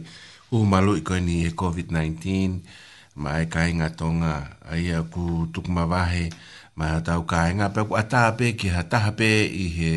umalu 0.55 0.95
i 0.97 1.03
koe 1.09 1.19
ni 1.25 1.35
e 1.47 1.51
COVID-19 1.51 3.19
ma 3.19 3.35
e 3.43 3.49
kāinga 3.51 3.89
tonga 3.99 4.31
a 4.63 4.79
ia 4.79 5.03
ku 5.03 5.47
tukuma 5.51 5.83
wahe 5.85 6.29
ma 6.75 6.95
a 6.95 7.01
tau 7.03 7.27
kāinga 7.27 7.67
e 7.67 7.73
pe 7.75 7.83
ku 7.83 7.99
atā 7.99 8.23
pē 8.39 8.55
ki 8.59 8.71
ha 8.77 8.87
taha 8.93 9.11
pē 9.19 9.27
i 9.27 9.65
he 9.77 9.91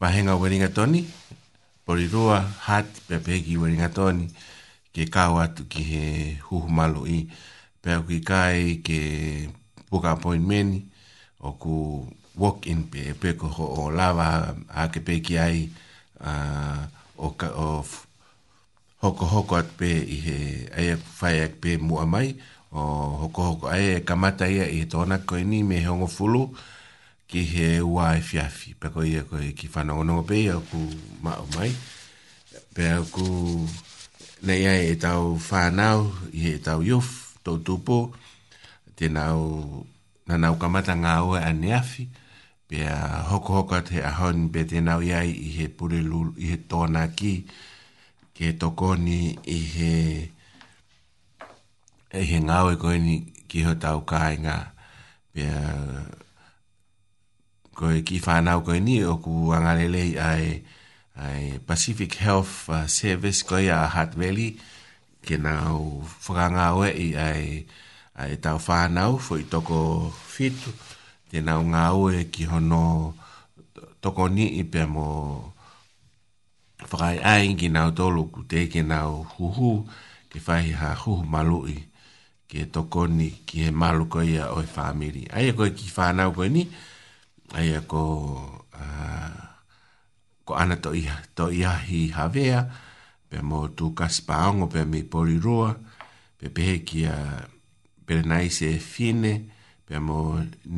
wahenga 0.00 0.36
weringa 0.36 0.68
toni 0.76 1.06
porirua 1.88 2.44
hat 2.68 2.92
pe 3.08 3.22
pē 3.24 3.40
ki 3.44 3.56
weringa 3.56 3.88
toni 3.88 4.28
ke 4.92 5.08
kāu 5.08 5.40
atu 5.46 5.64
ki 5.64 5.82
he 5.92 6.04
malu 6.68 7.06
i. 7.08 7.22
Uh, 7.24 7.48
pe 7.82 7.90
ki 8.08 8.18
kai 8.20 8.60
ke 8.84 9.00
book 9.88 10.04
appointment 10.04 10.84
o 11.40 11.56
ku 11.56 12.04
walk 12.36 12.66
in 12.68 12.82
pe 12.92 12.98
e 13.12 13.14
pe 13.20 13.32
ko 13.40 13.46
ho 13.56 13.64
o 13.80 13.82
lava 13.90 14.54
a 14.68 14.82
ke 14.92 15.00
pe 15.04 15.20
ki 15.24 15.34
ai 15.40 15.56
a 16.20 16.32
o 17.16 17.28
ka 17.40 17.48
o 17.56 17.84
hoko 19.02 19.24
hoko 19.24 19.52
at 19.56 19.68
pe 19.80 19.88
i 19.88 20.18
he 20.26 20.38
ai 20.76 20.86
fai 21.00 21.40
ak 21.48 21.52
pe 21.64 21.76
mu 21.80 21.96
mai 22.04 22.36
o 22.72 22.80
hoko 23.24 23.40
hoko 23.48 23.64
ai 23.72 23.84
e 23.96 23.98
kamata 24.08 24.44
ia 24.48 24.66
i 24.68 24.84
tona 24.84 25.18
ko 25.24 25.36
ni 25.40 25.62
me 25.64 25.80
hongo 25.84 26.06
fulu 26.16 26.42
ki 27.30 27.42
he 27.52 27.68
ua 27.80 28.16
e 28.20 28.20
fiafi 28.20 28.74
pe 28.80 28.88
ko 28.92 29.00
ia 29.02 29.22
ko 29.24 29.36
ki 29.58 29.66
fana 29.72 29.96
ono 29.96 30.20
pe 30.28 30.36
ia 30.44 30.56
ku 30.70 30.80
ma 31.24 31.32
mai 31.56 31.72
pe 32.76 32.84
aku 33.00 33.24
nei 34.44 34.66
ai 34.68 34.92
e 34.92 34.94
tau 35.00 35.38
fanao 35.48 36.12
i 36.36 36.44
he 36.44 36.52
tau 36.60 36.82
yofu 36.84 37.29
tau 37.50 37.58
tupo, 37.62 37.98
te 38.96 39.08
nau, 39.08 39.82
na 40.28 40.34
nau 40.42 40.54
kamata 40.60 40.94
ngā 40.94 41.14
oe 41.26 41.40
a 41.42 41.50
neafi, 41.52 42.06
pia 42.70 42.94
hoko 43.28 43.52
hoko 43.58 43.80
te 43.88 44.02
ahon, 44.06 44.46
pia 44.54 44.64
te 44.70 44.78
nau 44.80 45.00
iai 45.02 45.30
i 45.34 45.50
he 45.56 45.66
pure 45.68 45.98
lulu, 46.10 46.32
i 46.42 46.46
he 46.52 46.56
tōna 46.70 47.02
ki, 47.18 47.32
ke 48.38 48.52
tokoni 48.60 49.22
i 49.50 49.58
he, 49.74 49.96
i 52.14 52.22
he 52.30 52.38
ngā 52.46 52.60
oe 52.68 52.76
koini 52.78 53.16
ki 53.50 53.62
ho 53.66 53.74
tau 53.82 54.04
kāinga, 54.06 54.56
pia 55.34 55.58
koe 57.74 57.98
ki 58.06 58.20
whānau 58.22 58.62
koe 58.62 58.78
ni 58.78 59.00
o 59.10 59.16
ku 59.24 59.50
angarelei 59.58 60.12
ai, 60.22 60.58
ai 61.18 61.54
Pacific 61.66 62.14
Health 62.22 62.70
uh, 62.70 62.86
Service 62.86 63.42
koe 63.42 63.66
a 63.66 63.86
Hutt 63.90 64.14
Valley, 64.14 64.54
ke 65.24 65.36
na 65.44 65.52
whakanga 66.24 66.66
oe 66.76 66.90
i 67.06 67.08
ai, 67.28 67.46
ai 68.20 68.34
tau 68.44 68.58
whanau 68.66 69.12
fo 69.24 69.36
i 69.42 69.44
toko 69.52 69.78
fitu 70.32 70.70
te 71.30 71.36
na 71.46 71.52
o 71.60 71.64
ngā 71.72 71.84
oe 72.02 72.16
ki 72.32 72.44
hono 72.52 72.82
toko 74.02 74.22
ni 74.36 74.44
i 74.60 74.62
pia 74.72 74.84
mo 74.94 75.06
whakai 76.88 77.16
ai 77.32 77.52
ki 77.60 77.68
na 77.74 77.80
tolu 77.98 78.22
ku 78.32 78.40
te 78.50 78.60
ke 78.72 78.82
na 78.90 78.98
o 79.12 79.16
huhu 79.36 79.70
ke 80.32 80.38
whahi 80.46 80.72
ha 80.80 80.90
huhu 81.02 81.22
malu 81.34 81.58
i 81.76 81.78
ke 82.50 82.60
toko 82.74 83.00
ni 83.18 83.28
ki 83.46 83.56
he 83.64 83.70
malu 83.80 84.02
ko 84.12 84.18
ia 84.34 84.44
oe 84.56 84.64
whamiri 84.74 85.22
ai 85.36 85.44
e 85.50 85.52
koe 85.58 85.70
ki 85.78 85.86
whanau 85.96 86.28
koe 86.36 86.48
ni 86.56 86.62
ai 87.58 87.68
e 87.78 87.80
ko 87.90 88.02
uh, 88.82 89.34
ko 90.46 90.52
ana 90.60 90.74
to 90.84 90.90
ia 91.02 91.14
to 91.36 91.44
ia 91.54 91.72
hi 91.86 92.00
havea 92.16 92.60
ai 92.60 92.88
pe 93.30 93.38
mo 93.46 93.70
tu 93.78 93.94
kaspaongo 93.94 94.66
pe 94.66 94.82
mi 94.84 95.00
poliroa, 95.12 95.70
pe 96.38 96.46
pehe 96.54 96.76
ki 96.88 97.00
a 97.06 97.16
pere 98.04 98.22
naise 98.30 98.66
e 98.76 98.80
fine, 98.92 99.32
pe 99.86 99.94
mo 100.06 100.18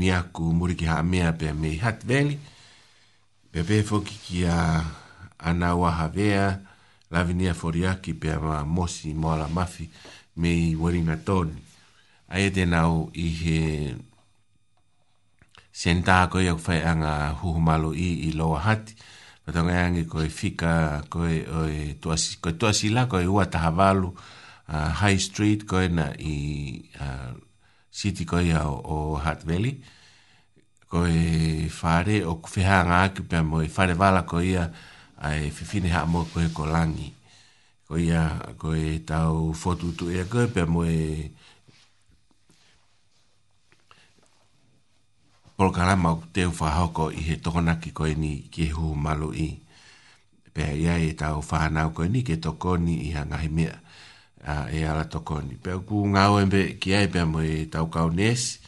niaku 0.01 0.45
muriki 0.59 0.85
haa 0.91 1.03
mea 1.03 1.33
pe 1.41 1.49
mi 1.61 1.71
hat 1.85 2.05
veli, 2.11 2.37
pe 3.51 3.59
pehe 3.67 3.83
foki 3.91 4.17
ki 4.25 4.39
a 4.53 4.59
ana 5.49 5.71
waha 5.83 6.07
vea, 6.17 6.45
lavi 7.13 7.33
nia 7.35 7.55
foriaki 7.57 8.13
pe 8.21 8.29
a 8.37 8.61
mosi 8.75 9.15
moala 9.23 9.49
mafi 9.57 9.89
me 10.37 10.49
i 10.67 10.77
waringa 10.77 11.17
toni. 11.27 11.57
Ae 12.29 12.51
te 12.55 12.65
nau 12.69 13.09
i 13.17 13.27
he 13.41 13.61
sentako 15.83 16.41
i 16.45 16.49
au 16.53 16.61
whaianga 16.65 17.13
huhumalo 17.41 17.91
i 17.97 18.09
i 18.29 18.31
loa 18.37 18.61
hati, 18.65 18.93
Patonga 19.45 19.75
yangi 19.75 20.05
koe 20.07 20.29
fika, 20.31 21.03
koe 21.11 21.41
oe, 21.61 21.79
tuasi, 22.01 22.37
koe 22.41 22.53
tuasi 22.55 22.91
la, 22.95 23.09
koe 23.11 23.27
ua 23.27 23.47
tahavalu, 23.51 24.09
uh, 24.15 24.91
High 25.03 25.19
Street, 25.19 25.65
koe 25.67 25.89
na 25.91 26.13
i 26.23 26.35
uh, 27.01 27.33
City 27.91 28.23
koe 28.25 28.45
ia 28.47 28.63
o, 28.71 28.79
o 28.87 28.99
Hart 29.19 29.43
Valley. 29.45 29.81
Koe 30.87 31.67
whare 31.75 32.19
o 32.29 32.37
kuwheha 32.45 32.79
ngā 32.87 32.97
aki 33.09 33.25
pia 33.27 33.41
moe 33.43 33.65
whare 33.73 33.95
wala 33.99 34.23
koe 34.29 34.43
ia 34.47 34.67
ai 35.27 35.47
whiwhine 35.51 35.89
haa 35.91 36.05
moe 36.07 36.27
koe 36.35 36.47
ko 36.55 36.67
langi. 36.71 37.09
Koe 37.89 38.03
ia 38.07 38.23
koe 38.63 38.99
tau 39.09 39.51
fotu 39.59 39.91
tu 39.99 40.11
ea 40.15 40.25
koe 40.31 40.47
pia 40.55 40.67
moe... 40.71 40.93
Uh, 41.11 41.42
polokalama 45.63 46.11
o 46.19 46.23
te 46.35 46.43
whahoko 46.45 47.11
i 47.15 47.23
he 47.27 47.35
tokonaki 47.39 47.93
koe 47.95 48.15
ni 48.19 48.33
ki 48.51 48.67
hu 48.75 48.95
malu 48.99 49.29
i. 49.39 49.47
Pea 50.55 50.73
ia 50.75 50.97
e 50.99 51.13
tau 51.15 51.39
whahanau 51.39 51.93
koe 51.95 52.09
ni 52.11 52.25
ke 52.27 52.37
tokoni 52.43 52.97
i 53.07 53.13
hangahi 53.15 53.49
mea 53.49 53.75
uh, 54.49 54.67
e 54.75 54.81
ala 54.91 55.05
tokoni. 55.07 55.55
Pea 55.63 55.79
ku 55.89 56.03
ngāo 56.11 56.41
embe 56.43 56.63
ki 56.83 56.95
ai 56.99 57.07
pia 57.13 57.23
mo 57.31 57.41
e 57.47 57.69
tau 57.71 57.87
kau 57.95 58.11
nes, 58.11 58.59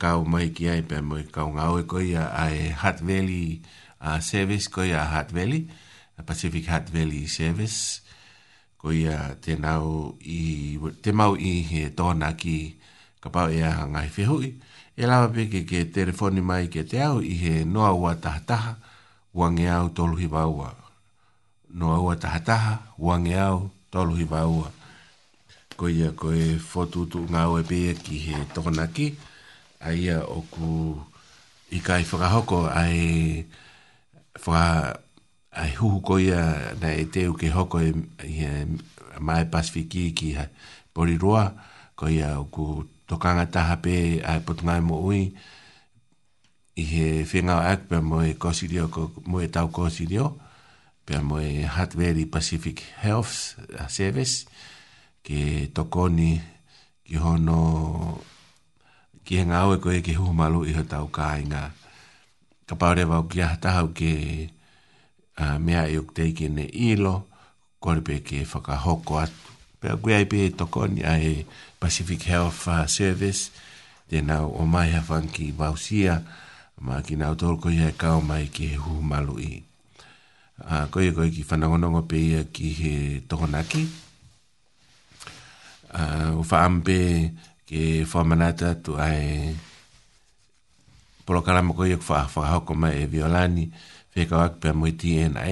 kau 0.00 0.24
mai 0.24 0.48
ki 0.56 0.68
ai 0.72 0.80
pia 0.88 1.02
mo 1.04 1.20
e 1.20 1.28
kau 1.28 1.52
ngāo 1.52 1.74
e 1.82 1.84
koe 1.84 2.08
a, 2.22 2.32
a 2.32 2.44
e 2.50 2.72
Hutt 2.80 3.02
Valley 3.04 3.60
Service 4.24 4.68
koe 4.72 4.88
a 4.96 5.04
Hutt 5.12 5.32
Valley, 5.36 5.68
Pacific 6.26 6.64
Hutt 6.72 6.88
Valley 6.88 7.26
Service 7.28 8.00
koe 8.80 9.04
a 9.16 9.36
tenau 9.44 10.16
i, 10.24 10.40
te 11.04 11.12
mau 11.12 11.36
i 11.36 11.54
he 11.72 11.90
tōna 11.92 12.32
ki 12.40 12.56
kapau 13.20 13.52
e 13.52 13.60
a 13.68 13.76
hangahi 13.84 14.16
whihui 14.16 14.54
e 14.96 15.04
lawa 15.08 15.28
peke 15.32 15.64
ke 15.64 15.88
telefoni 15.88 16.44
mai 16.44 16.68
ke 16.68 16.84
te 16.84 17.00
au 17.00 17.22
i 17.24 17.32
he 17.36 17.54
noa 17.64 17.92
ua 17.96 18.12
tahataha 18.14 18.76
wange 19.34 19.64
au 19.68 19.88
tolu 19.88 20.16
hiwa 20.20 20.44
ua. 20.46 20.74
Noa 21.74 21.96
ua 22.00 22.14
tahataha 22.16 22.78
wange 23.00 23.32
au 23.38 23.70
tolu 23.90 24.14
hiwa 24.20 24.44
ua. 24.46 24.68
Ko 25.76 25.88
ia 25.88 26.12
ko 26.12 26.32
e 26.36 26.58
fotutu 26.60 27.24
ngā 27.32 27.42
ue 27.52 27.62
pia 27.64 27.94
ki 28.04 28.16
he 28.26 28.36
tokona 28.54 28.84
ki 28.94 29.06
a 29.80 29.92
ia 29.96 30.18
oku 30.28 30.70
i 31.72 31.80
kai 31.80 32.04
whakahoko 32.04 32.68
ai 32.68 33.00
e 33.00 33.44
whaka 34.46 35.00
ai 35.56 35.72
e 35.72 35.76
huhu 35.80 36.00
ko 36.04 36.20
ia 36.20 36.72
na 36.80 36.92
e 36.92 37.08
teu 37.08 37.32
ke 37.34 37.48
hoko 37.52 37.80
e, 37.80 37.90
i 38.24 38.68
mai 39.20 39.48
pasifiki 39.48 40.12
ki 40.12 40.28
ha 40.38 40.44
poriroa 40.92 41.56
ko 41.96 42.08
ia 42.08 42.36
o 42.38 42.44
ku 42.52 42.84
tokanga 43.12 43.44
taha 43.44 43.76
pe 43.84 44.24
ai 44.24 44.40
potongai 44.40 44.80
mo 44.80 44.96
ui, 45.06 45.22
i 46.80 46.84
he 46.92 47.06
whingau 47.28 47.60
ak 47.60 47.80
pe 47.92 48.00
mo 48.00 48.24
e 48.24 48.32
kosi 48.40 48.64
rio, 48.72 48.88
mo 49.28 49.36
e 49.44 49.48
tau 49.52 49.68
kosi 49.76 50.08
rio, 50.08 50.40
pe 51.04 51.20
mo 51.20 51.36
e 51.44 51.68
Hutt 51.74 51.92
Valley 51.92 52.24
Pacific 52.24 52.80
Health 53.04 53.60
Service, 53.92 54.48
ke 55.20 55.68
tokoni 55.76 56.40
ki 57.04 57.20
hono, 57.20 57.60
ki 59.28 59.42
henga 59.44 59.60
au 59.60 59.76
e 59.76 59.80
koe 59.84 60.00
ki 60.06 60.16
huumalu 60.16 60.64
i 60.72 60.76
ho 60.78 60.84
tau 60.88 61.12
kāinga. 61.12 61.66
Ka 62.64 62.80
paure 62.80 63.04
vau 63.10 63.28
ki 63.28 63.44
aha 63.44 63.60
tahau 63.66 63.92
ke 63.92 64.14
uh, 65.36 65.58
mea 65.60 65.84
i 65.92 66.00
ukteiki 66.00 66.48
ne 66.48 66.64
ilo, 66.64 67.26
kore 67.76 68.00
pe 68.06 68.22
ke 68.24 68.40
whakahoko 68.48 69.20
atu. 69.20 69.50
Pea 69.82 69.98
kui 70.00 70.14
ai 70.16 70.24
pe 70.30 70.48
tokoni 70.56 71.04
ai 71.04 71.36
Pacific 71.82 72.22
Health 72.30 72.70
uh, 72.70 72.86
Service, 72.86 73.50
tēnā 74.06 74.36
o 74.46 74.62
mai 74.70 74.92
hawhan 74.94 75.26
ki 75.34 75.48
Vausia, 75.58 76.14
mā 76.86 77.00
ki 77.02 77.16
nā 77.18 77.32
tōru 77.38 77.58
koi 77.66 77.74
hei 77.82 77.96
kao 77.98 78.20
mai 78.22 78.46
ki 78.54 78.68
he 78.70 78.78
hu 78.84 79.00
malu 79.02 79.34
i. 79.42 79.52
Uh, 80.62 80.86
koi 80.94 81.08
e 81.10 81.14
koi 81.16 81.26
ki 81.34 81.42
whanangonongo 81.48 82.04
pe 82.12 82.20
ia 82.22 82.42
ki 82.54 82.70
he 82.78 82.94
tohonaki. 83.32 83.82
Uh, 85.90 86.38
o 86.38 86.46
whaampe 86.46 87.00
ke 87.66 87.82
whamanata 88.06 88.76
tu 88.78 88.94
ai 89.02 89.50
polokarama 91.26 91.74
koi 91.74 91.90
e 91.90 91.98
ak 91.98 92.06
whahawhahoko 92.06 92.78
mai 92.78 92.94
e 93.02 93.10
violani, 93.10 93.66
whekau 94.14 94.44
ak 94.46 94.62
pia 94.62 94.72
mui 94.76 94.94
TNA, 94.94 95.50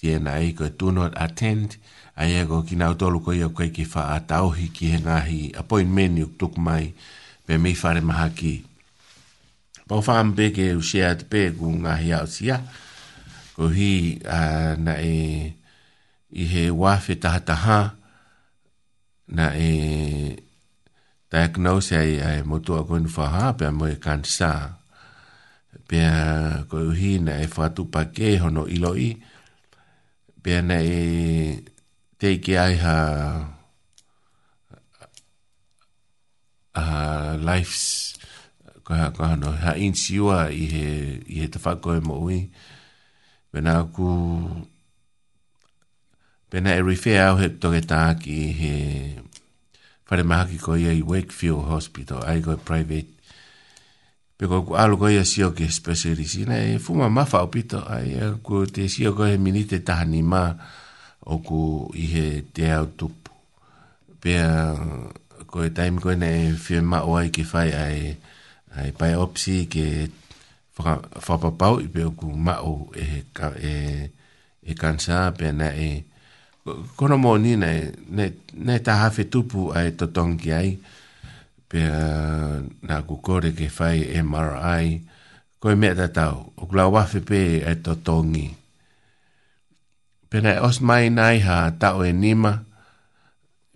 TNA 0.00 0.38
koi 0.56 0.72
tūnot 0.80 1.12
attend, 1.20 1.76
TNA, 1.76 1.99
ai 2.16 2.34
ego 2.42 2.62
ki 2.66 2.76
nau 2.78 2.94
tolu 2.98 3.22
ko 3.22 3.30
ia 3.36 3.48
kai 3.54 3.70
ki 3.74 3.84
fa 3.86 4.14
atauhi 4.16 4.70
ki 4.74 4.90
he 4.94 4.98
ngahi 5.04 5.40
appointment 5.62 6.12
ni 6.14 6.24
tuk 6.38 6.56
mai 6.58 6.92
pe 7.46 7.56
mi 7.60 7.74
fare 7.78 8.02
maha 8.02 8.28
ki 8.34 8.54
pa 9.86 10.00
fa 10.02 10.18
am 10.22 10.34
be 10.34 10.50
u 10.76 10.82
sia 10.82 11.14
te 11.16 11.24
pe 11.30 11.50
ku 11.54 11.70
ngahi 11.70 12.10
au 12.18 12.26
sia 12.26 12.58
ko 13.54 13.68
hi 13.70 14.18
na 14.84 14.94
e 14.98 15.54
i 16.32 16.44
he 16.52 16.64
wafe 16.70 17.14
taha 17.18 17.80
na 19.34 19.46
e 19.56 19.70
diagnose 21.30 21.94
ai 21.96 22.18
ai 22.22 22.40
motu 22.42 22.74
a 22.74 22.82
koinu 22.86 23.08
fa 23.10 23.26
ha 23.34 23.46
pe 23.58 23.70
mo 23.70 23.86
e 23.86 23.96
kansa 24.02 24.78
pe 25.86 25.98
ko 26.70 26.78
hi 26.98 27.18
na 27.26 27.32
e 27.42 27.46
fa 27.46 27.70
tu 27.74 27.86
pa 27.94 28.10
ke 28.14 28.38
hono 28.42 28.66
ilo 28.66 28.94
i 28.98 29.10
pe 30.42 30.52
na 30.68 30.78
e 30.82 30.98
te 32.20 32.36
ke 32.44 32.52
ai 32.60 32.74
ha 32.82 32.94
a 36.76 36.84
uh, 36.84 37.32
lives 37.40 37.84
ko 38.84 38.92
ha 38.98 39.08
ko 39.16 39.24
no 39.40 39.48
ha 39.62 39.72
in 39.80 39.96
siwa 39.96 40.50
i 40.52 40.66
he 40.72 40.88
i 41.16 41.48
te 41.48 41.54
tafa 41.56 41.72
ko 41.84 41.96
e 41.96 42.02
mo 42.04 42.20
wi 42.28 42.40
bena 43.52 43.76
ku 43.96 44.12
bena 46.52 46.76
e 46.76 46.84
refer 46.84 47.16
au 47.24 47.40
he 47.40 47.48
to 47.62 47.72
ta 47.92 48.02
ki 48.20 48.38
he 48.60 48.74
pare 50.04 50.20
ma 50.20 50.44
ki 50.44 50.60
ko 50.60 50.76
i 50.76 51.00
Wakefield 51.00 51.72
Hospital 51.72 52.20
ai 52.28 52.44
go 52.44 52.52
private 52.60 53.16
pe 54.36 54.44
ko 54.44 54.60
ku 54.68 54.76
alu 54.76 55.00
ko 55.00 55.08
i 55.08 55.24
sio 55.24 55.56
ke 55.56 55.72
specialist 55.72 56.36
ina 56.36 56.60
e 56.68 56.76
fuma 56.84 57.08
mafau 57.08 57.48
pito 57.48 57.80
ai 57.88 58.12
ku 58.44 58.68
te 58.68 58.92
sio 58.92 59.16
ko 59.16 59.24
he 59.24 59.40
minite 59.40 59.80
tahani 59.80 60.20
ma 60.20 60.44
o 61.30 61.36
ku 61.38 61.60
i 61.94 62.04
he 62.14 62.26
te 62.54 62.66
au 62.74 62.86
tupu. 62.98 63.30
Pea, 64.20 64.74
ko 65.50 65.56
e 65.66 65.70
taimi 65.76 65.98
koe 66.02 66.16
ne 66.20 66.28
e 66.44 66.46
whia 66.64 66.82
ma 66.90 66.98
oai 67.10 67.26
ki 67.34 67.42
whai 67.50 67.70
ai, 67.86 68.00
ai 68.78 68.90
pai 68.98 69.12
opsi 69.24 69.56
ke 69.72 69.86
whapapau 71.24 71.74
i 71.84 71.88
pe 71.94 72.00
o 72.08 72.12
ku 72.18 72.26
ma 72.46 72.54
o 72.72 72.90
e, 72.96 73.04
e, 73.70 73.72
e, 74.68 74.72
kansa 74.80 75.28
pea 75.38 75.52
na 75.60 75.68
e 75.88 75.90
kono 76.96 77.16
mō 77.24 77.32
ni 77.44 77.52
ne, 77.62 77.72
ne, 78.16 78.24
ne 78.66 78.74
ta 78.86 78.94
hawhi 79.02 79.24
tupu 79.32 79.62
ai 79.78 79.88
to 79.98 80.06
tongi 80.16 80.50
ai 80.60 80.70
pea 81.70 81.94
na 82.88 82.96
ku 83.08 83.14
kore 83.26 83.50
ke 83.58 83.68
whai 83.76 83.98
MRI 84.30 84.86
koe 85.60 85.74
mea 85.80 85.94
ta 86.00 86.06
tau 86.18 86.36
o 86.56 86.62
ku 86.68 86.72
la 86.78 86.86
wafi 86.94 87.20
pe 87.28 87.40
e 87.70 87.74
totongi 87.84 88.46
ai 88.46 88.59
Pena 90.30 90.62
os 90.62 90.78
mai 90.78 91.10
nai 91.18 91.36
ha 91.42 91.58
tau 91.82 92.04
e 92.06 92.12
nima. 92.22 92.52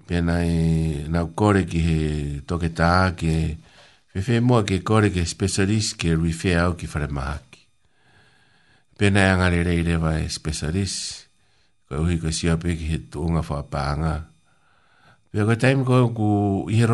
Pena 0.07 0.37
e 0.47 0.57
nau 1.11 1.27
kore 1.39 1.63
ki 1.71 1.81
he 1.87 1.99
toke 2.47 2.69
ta 2.71 3.11
ke 3.19 3.59
Fefe 4.15 4.39
mua 4.39 4.63
ke 4.63 4.79
kore 4.87 5.11
ke 5.11 5.25
specialist 5.27 5.97
ke 5.99 6.13
rife 6.15 6.55
au 6.63 6.79
ki 6.79 6.87
whare 6.87 7.09
mahaki. 7.11 7.63
Pena 8.95 9.21
e 9.27 9.31
angare 9.35 9.65
rei 9.67 9.83
rewa 9.83 10.15
e 10.23 10.31
specialist. 10.31 11.27
Koe 11.91 11.99
uhi 12.07 12.21
koe 12.23 12.31
sia 12.31 12.55
pe 12.63 12.77
ki 12.79 12.87
he 12.93 12.99
tuunga 13.11 13.43
wha 13.43 13.59
pānga. 13.67 14.15
Pia 15.35 15.43
koe 15.49 15.59
taim 15.59 15.83
koe 15.83 16.07
ku 16.15 16.71
ihe 16.71 16.87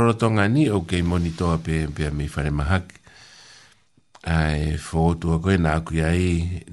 ni 0.56 0.70
o 0.72 0.80
kei 0.88 1.04
monitoa 1.04 1.60
pe 1.60 1.84
pia 1.92 2.08
mi 2.10 2.24
whare 2.32 2.48
mahaki. 2.50 2.96
Ai, 4.24 4.80
whootua 4.80 5.36
koe 5.44 5.60
nā 5.60 5.76
kuia 5.84 6.08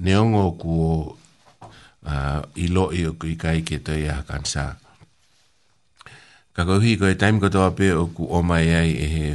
neongo 0.00 0.46
ku 0.56 0.76
uh, 2.10 2.40
i 2.56 2.66
loi 2.72 3.02
o 3.08 3.12
kui 3.20 3.34
kai 3.40 3.62
ke 3.66 3.78
tei 3.84 4.06
aha 4.08 4.24
kansa. 4.28 4.66
Ka 6.56 6.64
kauhi 6.66 6.96
koe 6.98 7.14
taim 7.20 7.38
katoa 7.42 7.74
pe 7.78 7.92
o 7.94 8.08
ku 8.14 8.26
oma 8.38 8.58
e 8.64 8.70
ai 8.74 8.92
e 8.94 9.06
he 9.14 9.26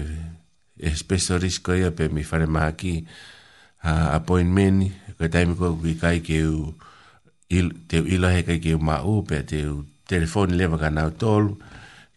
e 0.89 0.95
special 0.99 1.39
risk 1.43 1.69
koe 1.69 1.83
a 1.87 1.91
pe 1.97 2.09
mi 2.11 2.25
whare 2.29 2.47
maha 2.47 2.71
ki 2.81 2.93
uh, 3.85 4.07
appointment 4.17 4.89
koe 5.17 5.29
taim 5.35 5.53
koe 5.59 5.71
kui 5.79 5.95
kai 6.01 6.19
ke 6.25 6.41
u 6.49 6.73
il, 7.53 7.69
te 7.87 8.01
u 8.03 8.07
ilohe 8.15 8.41
kai 8.47 8.59
ke 8.63 8.73
u 8.75 8.81
ma 8.81 8.99
u 9.05 9.21
pe 9.27 9.43
te 9.47 9.61
u 9.69 9.83
telefoni 10.09 10.57
lewa 10.59 10.81
ka 10.81 10.89
nau 10.91 11.13
tolu 11.15 11.55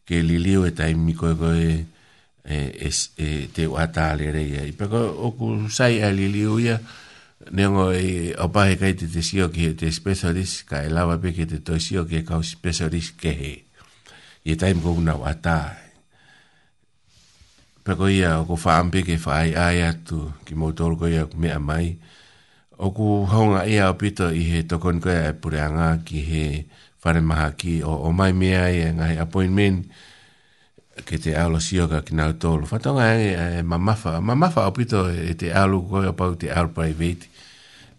ke 0.08 0.18
li 0.26 0.40
liu 0.42 0.64
e 0.66 0.72
taim 0.74 0.98
mi 1.06 1.14
koe 1.14 1.36
koe 1.38 1.64
e, 2.46 2.56
e, 2.86 2.90
e 3.22 3.28
te 3.54 3.68
u 3.70 3.76
atale 3.78 4.30
reia. 4.34 4.64
I 4.66 4.72
pe 4.74 4.88
koe 4.90 5.04
o 5.26 5.30
ku 5.38 5.52
sai 5.70 6.00
a 6.02 6.10
li 6.10 6.26
liu 6.32 6.58
ia 6.58 6.64
yeah 6.66 6.80
nengo 7.52 7.92
e 7.92 8.32
opahe 8.40 8.74
kai 8.80 8.96
te 8.96 9.06
te 9.12 9.20
sio 9.20 9.50
ki 9.52 9.76
te 9.80 9.90
specialist 9.92 10.64
ka 10.68 10.80
e 10.86 10.88
lava 10.92 11.20
peke 11.20 11.44
te 11.50 11.60
to 11.60 11.76
sio 11.82 12.06
ki 12.08 12.22
e 12.24 12.26
kau 12.26 12.40
specialist 12.40 13.16
ke 13.20 13.32
he. 13.36 13.54
Ie 14.46 14.54
taim 14.58 14.80
kou 14.84 14.96
nau 15.04 15.26
ata 15.26 15.82
Pako 17.86 18.10
ia 18.10 18.40
o 18.42 18.44
ko 18.50 18.58
whaam 18.58 18.90
ke 18.90 19.14
whaai 19.14 19.54
ai 19.54 19.78
atu 19.86 20.34
ki 20.42 20.58
motor 20.58 20.98
ko 20.98 21.06
ia 21.06 21.22
mea 21.38 21.62
mai. 21.62 21.94
O 22.82 22.90
ku 22.90 23.22
honga 23.30 23.62
ia 23.62 23.86
o 23.86 23.94
pito 23.94 24.26
i 24.34 24.42
he 24.50 24.66
tokon 24.66 24.98
koe 24.98 25.14
e 25.14 25.30
pureanga 25.38 26.02
ki 26.02 26.18
he 26.26 26.44
whare 27.06 27.22
maha 27.22 27.54
ki 27.54 27.86
o, 27.86 27.94
o 28.10 28.10
mai 28.10 28.34
mea 28.34 28.66
e 28.74 28.90
ngai 28.90 29.22
appointment 29.22 29.86
ke 31.04 31.18
te 31.20 31.34
aula 31.36 31.60
sioka 31.60 32.00
ki 32.06 32.16
nau 32.16 32.32
tolu. 32.40 32.64
Whatonga 32.70 33.08
e, 33.18 33.32
e 33.58 33.62
mamafa, 33.64 34.18
mamafa 34.20 34.64
o 34.66 34.72
pito 34.72 35.04
e, 35.12 35.32
e 35.32 35.34
te 35.38 35.52
aulu 35.52 35.82
koe 35.90 36.12
pau 36.16 36.36
te 36.40 36.48
aula 36.50 36.72
private 36.72 37.28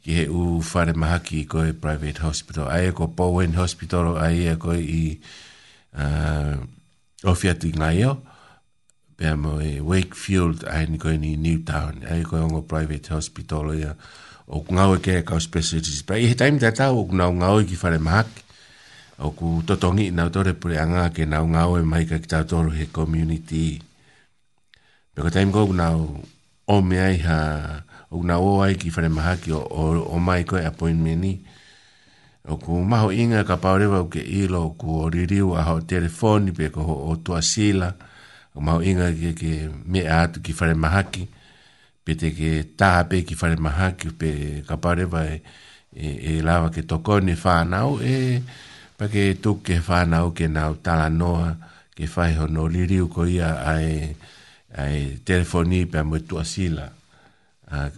ki 0.04 0.16
he 0.18 0.24
u 0.32 0.58
whare 0.64 0.96
mahaki 0.98 1.44
i 1.44 1.50
koe 1.50 1.74
private 1.78 2.24
hospital. 2.26 2.70
Ai 2.72 2.90
e 2.90 2.96
ko 2.98 3.06
Bowen 3.08 3.54
Hospital, 3.60 4.16
ai 4.22 4.48
e 4.48 4.56
koe 4.62 4.80
i 4.82 5.02
uh, 6.00 6.56
ofia 7.28 7.54
ti 7.60 7.74
ngaio, 7.76 8.16
pia 9.18 9.36
mo 9.38 9.58
e 9.62 9.76
Wakefield, 9.84 10.66
ai 10.72 10.88
ni 10.90 10.98
koe 11.02 11.18
ni 11.22 11.36
Newtown, 11.38 12.02
ai 12.08 12.24
e 12.24 12.30
koe 12.30 12.42
ongo 12.42 12.64
private 12.70 13.14
hospital 13.18 13.76
ia. 13.78 13.94
O 14.48 14.64
ngau 14.64 14.96
e 14.98 15.04
kei 15.04 15.22
e 15.22 15.26
kau 15.28 15.38
specialties. 15.44 16.02
Pai 16.08 16.24
he 16.26 16.34
taimi 16.40 16.62
tātau 16.64 17.04
o 17.04 17.08
ngau 17.12 17.34
ngau 17.44 17.62
ki 17.68 17.78
whare 17.84 18.00
mahaki 18.02 18.47
o 19.18 19.34
ku 19.38 19.50
totongi 19.68 20.14
na 20.14 20.30
tore 20.34 20.54
pure 20.54 20.78
anga 20.78 21.10
ke 21.10 21.26
na 21.26 21.42
nga 21.42 21.64
o 21.72 21.82
e 21.82 21.86
mai 21.92 22.06
ka 22.10 22.22
ki 22.22 22.30
tatoru 22.30 22.70
he 22.78 22.86
community 22.94 23.66
pe 25.14 25.20
taim 25.34 25.50
ko 25.50 25.66
na 25.74 25.86
o 25.94 26.76
me 26.88 26.96
ai 27.02 27.18
ha 27.26 27.40
o 28.14 28.22
na 28.22 28.38
o 28.38 28.62
ai 28.66 28.78
ki 28.78 28.94
fare 28.94 29.10
maha 29.10 29.34
ki 29.42 29.50
o, 29.58 29.62
o, 29.62 29.82
o 30.14 30.16
mai 30.22 30.46
ko 30.46 30.54
appointment 30.62 31.20
ni 31.26 31.34
o 32.46 32.62
ku 32.62 32.78
maho 32.86 33.10
inga 33.10 33.42
ka 33.42 33.58
paure 33.58 33.90
wa 33.90 34.06
ke 34.06 34.22
ilo 34.22 34.78
ku 34.78 35.10
o 35.10 35.10
ririu 35.10 35.58
a 35.58 35.66
ho 35.66 35.82
telefoni 35.82 36.54
pe 36.54 36.70
ko 36.70 36.86
o 36.86 37.10
tua 37.18 37.42
sila 37.42 37.90
o 38.54 38.62
maho 38.62 38.86
inga 38.86 39.10
ke 39.18 39.34
ke 39.34 39.52
me 39.90 40.06
atu 40.06 40.46
ki 40.46 40.54
fare 40.54 40.78
maha 40.78 41.02
ki 41.10 41.26
pe 42.06 42.14
te 42.14 42.30
ke 42.38 42.62
taha 42.78 43.10
ki 43.26 43.34
fare 43.34 43.58
maha 43.58 43.98
ki 43.98 44.14
pe 44.14 44.32
ka 44.70 44.78
paure 44.78 45.10
e, 45.10 45.28
e, 46.38 46.38
e 46.38 46.40
ke 46.70 46.86
tokoni 46.86 47.34
whanau 47.34 47.98
e 47.98 48.46
pake 48.98 49.38
tuk 49.38 49.62
ke 49.62 49.78
whanau 49.78 50.34
ke 50.34 50.50
nau 50.50 50.74
tala 50.82 51.06
noa 51.14 51.54
ke 51.94 52.10
whai 52.14 52.34
hono 52.34 52.66
liriu 52.74 53.06
ko 53.14 53.26
ia 53.30 53.62
ai, 53.62 54.16
ai 54.74 55.22
telefoni 55.22 55.86
pe 55.86 56.02
amu 56.02 56.18
tua 56.26 56.42
sila 56.42 56.90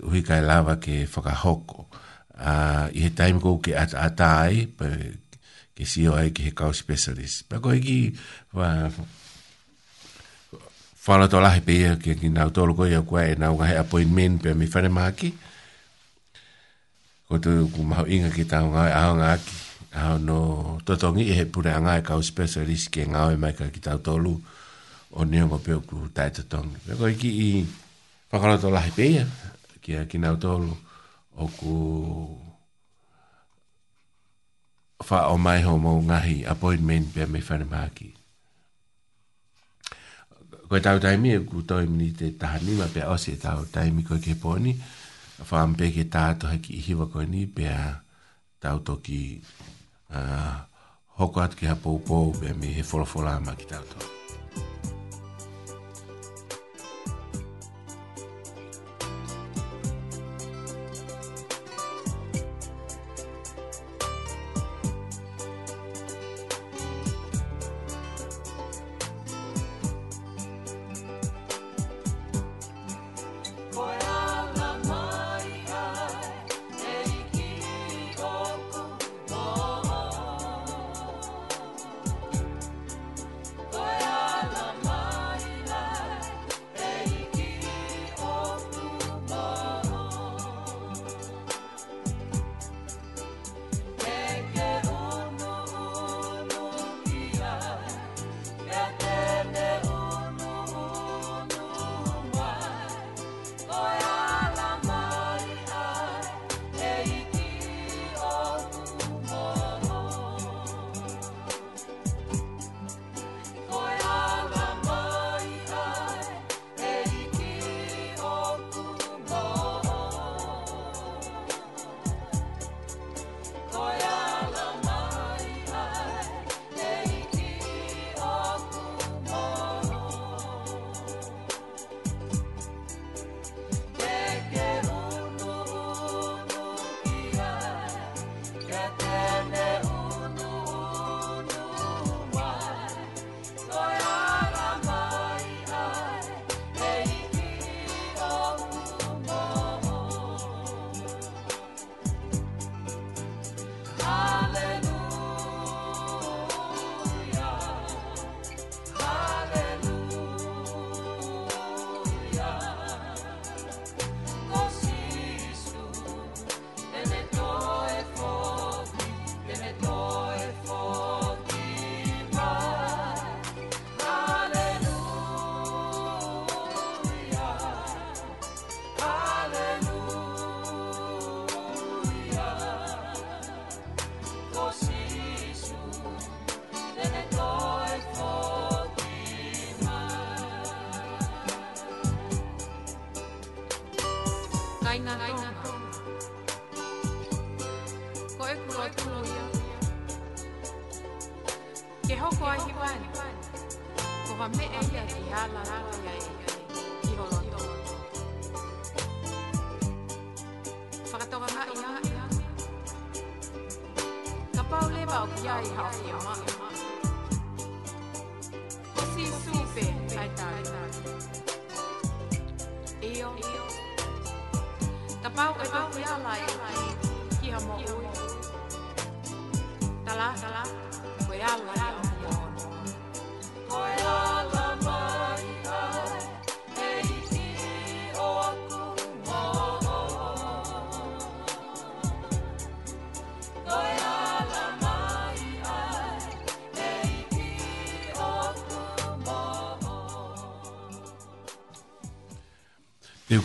hui 0.08 0.22
kai 0.28 0.42
lava 0.44 0.76
ke 0.84 1.08
whakahoko 1.08 1.88
uh, 2.44 2.92
i 2.92 3.00
he 3.08 3.16
taimu 3.16 3.40
kou 3.40 3.64
ke 3.64 3.72
ata 3.80 3.96
ata 4.04 4.44
ai 4.52 4.68
pa, 4.68 4.92
ke 5.72 5.88
sio 5.88 6.20
ai 6.20 6.36
ke 6.36 6.52
he 6.52 6.52
kau 6.52 6.76
specialist 6.76 7.48
pa 7.48 7.64
ko 7.64 7.72
eki 7.72 8.12
whala 8.52 11.24
tō 11.32 11.40
lahi 11.40 11.64
pe 11.64 11.74
ia 11.80 11.96
ke 11.96 12.12
nau 12.28 12.52
tolu 12.52 12.76
ko 12.76 12.84
ia 12.92 13.00
kua 13.08 13.24
e 13.24 13.40
nau 13.40 13.56
ngahe 13.56 13.80
appointment 13.80 14.44
pe 14.44 14.52
amu 14.52 14.68
whanemaki 14.68 15.32
ko 17.32 17.40
tu 17.40 17.72
kumau 17.72 18.04
inga 18.04 18.36
ki 18.36 18.44
tāu 18.52 18.68
ngai 18.76 18.92
aonga 19.00 19.40
aki 19.40 19.69
Au 19.94 20.18
no 20.18 20.78
totongi 20.86 21.30
e 21.32 21.34
he 21.34 21.46
pune 21.46 21.72
anga 21.74 21.98
e 21.98 22.02
kau 22.06 22.22
specialist 22.22 22.90
ke 22.94 23.02
ngāwe 23.12 23.36
mai 23.42 23.54
ka 23.58 23.66
ki 23.74 23.80
tau 23.82 23.98
tolu 24.06 24.34
o 25.18 25.24
nio 25.30 25.46
mo 25.50 25.58
peo 25.66 25.80
ku 25.90 25.98
tai 26.16 26.30
totongi. 26.36 26.78
Pego 26.86 27.08
i 27.10 27.16
ki 27.18 27.30
i 27.46 27.50
whakaroto 28.30 28.70
lahi 28.76 28.92
peia 28.98 29.26
ki 29.82 29.92
a 30.02 30.04
ki 30.10 30.18
nau 30.22 30.36
tolu 30.44 30.74
o 31.42 31.48
ku 31.58 31.74
wha 35.08 35.20
o 35.34 35.38
mai 35.38 35.62
ho 35.66 35.74
mo 35.78 35.94
ngahi 36.08 36.46
appointment 36.54 37.06
pia 37.14 37.26
me 37.28 37.40
whane 37.48 37.66
maki. 37.66 38.10
Koe 40.70 40.80
tau 40.86 40.98
taimi 41.02 41.34
e 41.34 41.40
ku 41.50 41.66
toi 41.66 41.86
mini 41.90 42.12
te 42.20 42.28
tahani 42.42 42.78
ma 42.78 42.86
pia 42.94 43.10
osi 43.16 43.32
e 43.34 43.38
tau 43.42 43.66
taimi 43.74 44.04
koe 44.06 44.20
ke 44.22 44.36
poni 44.38 44.76
a 45.42 45.44
whaampe 45.50 45.90
ke 45.96 46.06
tātohe 46.14 46.62
ki 46.62 46.78
ihiwa 46.80 47.10
koe 47.10 47.26
ni 47.26 47.46
pia 47.50 47.78
tau 48.62 48.78
toki 48.86 49.18
ki 49.18 49.59
Ah, 50.12 50.68
hoko 51.20 51.42
atu 51.42 51.58
ki 51.58 51.66
hapoupou 51.66 52.32
pe 52.40 52.54
mi 52.60 52.74
he 52.78 52.84
folofola 52.92 53.34
ma 53.46 53.54
ki 53.60 53.66
tātou. 53.74 54.19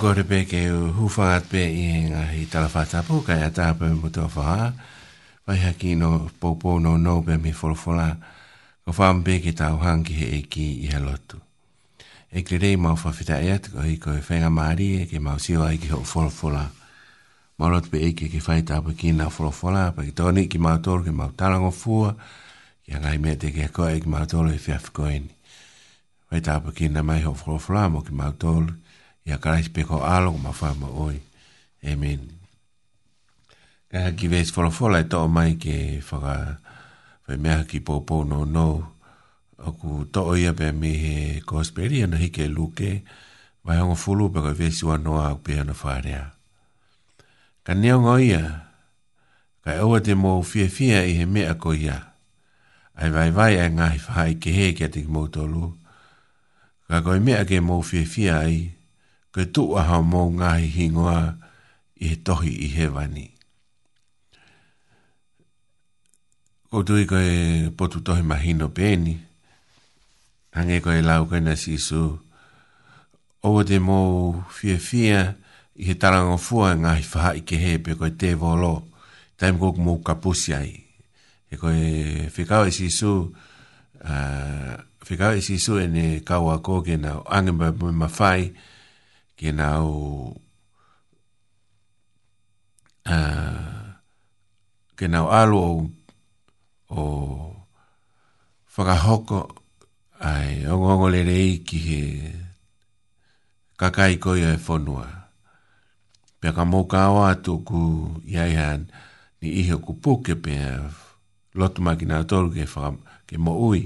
ko 0.04 0.10
te 0.12 0.20
pe 0.28 0.42
ke 0.44 0.58
hu 0.68 1.06
whakat 1.08 1.46
pe 1.48 1.60
i 1.72 1.84
ngā 2.12 2.22
hi 2.28 2.42
tala 2.52 2.68
whātapu, 2.72 3.22
kai 3.24 3.38
a 3.44 3.48
tāpe 3.56 3.86
mo 4.02 4.10
tō 4.12 4.26
whaha, 4.34 4.66
pai 5.48 5.56
haki 5.62 5.94
no 5.96 6.26
pōpō 6.42 6.74
no 6.84 6.90
nō 7.00 7.14
pe 7.24 7.38
mi 7.40 7.52
wholawhola, 7.56 8.08
ko 8.84 8.92
whaam 8.98 9.22
pe 9.24 9.38
ke 9.40 9.54
tāu 9.56 9.78
hangi 9.80 10.18
he 10.18 10.26
e 10.40 10.42
ki 10.42 10.66
i 10.84 10.90
he 10.92 11.00
lotu. 11.06 11.40
E 12.36 12.42
kre 12.44 12.60
rei 12.66 12.76
mau 12.76 12.98
whawhita 13.00 13.40
e 13.46 13.50
atu, 13.56 13.72
ko 13.78 13.86
hi 13.88 13.94
ko 14.02 14.12
e 14.12 14.20
whenga 14.28 14.52
maari 14.58 14.90
e 14.98 15.08
ke 15.08 15.22
mau 15.24 15.40
siwa 15.40 15.70
i 15.72 15.80
ki 15.80 15.94
ho 15.94 16.02
wholawhola. 16.02 16.66
Mau 17.56 17.72
lotu 17.72 17.94
pe 17.96 18.04
e 18.04 18.12
ke 18.12 18.28
ke 18.28 18.44
whai 18.44 18.60
tāpe 18.60 18.92
ki 19.00 19.14
ngā 19.16 19.30
wholawhola, 19.38 19.86
pa 19.96 20.04
ki 20.04 20.12
tōni 20.20 20.44
ki 20.52 20.60
mau 20.68 20.76
tōru 20.84 21.08
ke 21.08 21.16
mau 21.16 21.32
tarango 21.32 21.72
fua, 21.72 22.12
ki 22.84 22.92
a 22.92 23.00
ngai 23.00 23.16
mea 23.24 23.40
te 23.40 23.54
ke 23.56 23.72
koe 23.72 23.96
ki 24.04 24.12
mau 24.18 24.28
tōru 24.28 24.52
i 24.52 24.60
e 24.60 24.62
whiafikoeni. 24.68 25.28
Whai 26.28 26.44
tāpe 26.44 26.76
ki 26.76 26.92
ngā 26.92 27.00
mai 27.00 27.22
ho 27.24 27.32
wholawhola 27.40 27.88
mo 27.96 28.04
ki 28.04 28.12
mau 28.20 28.36
tōru, 28.36 28.82
ia 29.24 29.38
karaisi 29.40 29.70
peko 29.72 30.04
alo 30.04 30.32
ma 30.36 30.40
mawhae 30.52 30.74
ma 30.80 30.88
oi. 30.88 31.16
Amen. 31.84 32.20
Ka 33.90 33.98
haki 34.00 34.28
vesi 34.28 34.52
for 34.52 34.68
e 34.96 35.04
to 35.04 35.28
mai 35.28 35.56
ke 35.56 36.00
whaka 36.04 36.58
whai 37.28 37.36
mea 37.36 37.58
haki 37.64 37.80
pōpō 37.80 38.26
no 38.28 38.44
no. 38.44 38.88
Oku 39.64 40.04
toa 40.12 40.36
ia 40.38 40.52
pia 40.52 40.72
me 40.72 40.92
he 40.92 41.40
kōsperi 41.40 42.04
ana 42.04 42.16
hike 42.16 42.46
luke. 42.48 43.02
Vai 43.64 43.78
hongo 43.80 43.94
fulu 43.96 44.28
pe 44.28 44.40
koi 44.40 44.52
vesi 44.52 44.84
wa 44.84 44.96
noa 44.98 45.30
au 45.30 45.36
pia 45.40 45.64
na 45.64 45.72
wharea. 45.72 46.30
Ka 47.64 47.74
neonga 47.74 48.20
ia. 48.20 48.44
Ka 49.64 49.72
e 49.74 49.80
oa 49.80 50.00
te 50.04 50.12
mō 50.14 50.36
fia 50.44 50.68
fia 50.68 51.00
i 51.08 51.16
he 51.16 51.24
mea 51.24 51.54
ko 51.56 51.72
ia. 51.72 51.96
Ai 52.96 53.08
vai 53.10 53.30
vai 53.32 53.56
ai 53.58 53.70
ngahi 53.72 54.00
whai 54.08 54.34
ke 54.36 54.52
he 54.52 54.72
kia 54.76 54.88
te 54.92 55.00
ki 55.04 55.08
mō 55.08 55.28
tolu. 55.32 55.72
Ka 56.92 57.00
koi 57.00 57.20
mea 57.24 57.40
ke 57.48 57.60
mō 57.64 57.80
fia 57.80 57.80
ke 57.80 57.80
mō 57.80 57.84
fia 57.88 58.04
fia 58.04 58.40
ai 58.44 58.73
ko 59.34 59.42
tu 59.50 59.62
aha 59.74 59.98
mo 59.98 60.30
ngai 60.30 60.70
hingoa 60.70 61.34
i 61.98 62.08
he 62.14 62.16
tohi 62.26 62.52
i 62.70 62.70
he 62.74 62.84
wani. 62.94 63.26
Ko 66.70 66.86
tu 66.86 66.94
i 67.02 67.06
koe 67.10 67.30
potu 67.76 67.98
tohi 68.06 68.22
mahino 68.22 68.70
pēni, 68.76 69.14
hange 70.54 70.76
koe 70.84 71.00
lau 71.08 71.26
koe 71.26 71.40
nasi 71.42 71.74
su, 71.82 71.98
owa 73.46 73.62
te 73.68 73.76
mō 73.88 73.98
fia 74.56 74.78
fia 74.88 75.20
i 75.82 75.90
he 75.90 75.94
tarango 76.02 76.38
fua 76.46 76.68
ngai 76.82 77.02
whaha 77.10 77.30
i 77.38 77.42
ke 77.48 77.56
he 77.64 77.72
pe 77.84 77.92
koe 77.98 78.12
te 78.20 78.30
volo, 78.42 78.74
taim 79.38 79.58
koe 79.60 79.74
mō 79.86 79.94
kapusi 80.06 80.52
ai. 80.54 80.72
He 81.50 81.54
koe 81.58 81.74
whikawa 82.34 82.66
i 82.70 82.70
e 82.70 82.76
si 82.78 82.86
su, 82.98 83.10
uh, 83.10 84.70
whikawa 85.06 85.34
e 85.42 85.42
si 85.42 85.58
su 85.58 85.72
e 85.82 85.86
ne 85.90 86.06
kaua 86.28 86.54
kōke 86.66 86.94
na 87.02 87.18
angemba 87.36 87.68
mō 87.78 87.88
mawhai, 88.00 88.42
genau 89.34 90.30
nga 93.04 93.18
genau 94.96 95.26
alo 95.28 95.56
o 95.58 95.72
o 96.94 97.00
whakahoko 98.74 99.50
ai 100.22 100.64
ongo 100.70 100.86
ongo 100.94 101.06
le 101.12 101.20
rei 101.26 101.66
ki 101.66 101.78
he 101.86 102.02
kakai 103.76 104.16
koi 104.22 104.40
e 104.48 104.54
whonua 104.64 105.06
pia 106.38 106.54
ka 106.56 106.62
mouka 106.64 106.98
awa 107.10 107.34
atu 107.34 107.58
ku 107.66 108.14
iai 108.24 108.52
han 108.58 108.80
ni 109.42 109.50
iho 109.66 109.76
ku 109.84 109.92
puke 110.02 110.34
pia 110.44 110.78
lotu 111.58 111.78
maki 111.84 112.04
nga 112.06 112.22
toru 112.28 112.48
ke, 112.54 112.64
wha, 112.74 112.88
ke 113.28 113.34
mo 113.44 113.52
ui 113.66 113.82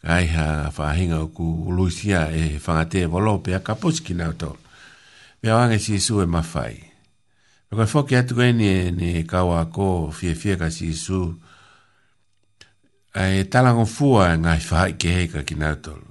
ka 0.00 0.08
aiha 0.22 0.46
whahinga 0.76 1.20
ku 1.36 1.46
uluisia 1.68 2.30
e 2.30 2.42
whangatea 2.64 3.10
volo 3.12 3.42
pia 3.44 3.58
ka 3.66 3.74
puski 3.74 4.14
nga 4.14 4.30
toru 4.40 4.64
e 5.46 5.48
aga 5.48 5.78
si 5.78 5.94
isu 5.94 6.22
e 6.22 6.26
mawhai. 6.26 6.76
E 7.70 7.72
koe 7.76 7.86
whoki 7.92 8.14
atu 8.18 8.34
e 8.42 8.50
ni, 8.52 8.90
ni 8.98 9.08
e 9.20 9.22
kawa 9.30 9.62
ko 9.70 10.10
fie 10.16 10.34
fie 10.34 10.58
ka 10.58 10.68
si 10.74 10.90
isu, 10.90 11.20
e 13.14 13.44
talango 13.52 13.84
fua 13.96 14.34
e 14.34 14.38
ngai 14.42 14.62
whahai 14.66 14.92
ke 14.98 15.08
hei 15.16 15.28
ka 15.30 15.46
kinautolu. 15.46 16.10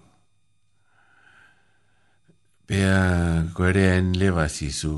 Pea 2.67 2.97
koe 3.53 3.71
rea 3.75 3.97
en 3.99 4.15
lewa 4.19 4.47
si 4.55 4.71
isu, 4.71 4.95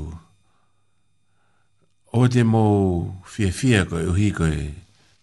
o 2.18 2.24
te 2.30 2.46
mō 2.46 2.62
fie 3.26 3.50
fie 3.50 3.82
koe 3.90 4.06
uhi 4.06 4.30
koe, 4.38 4.56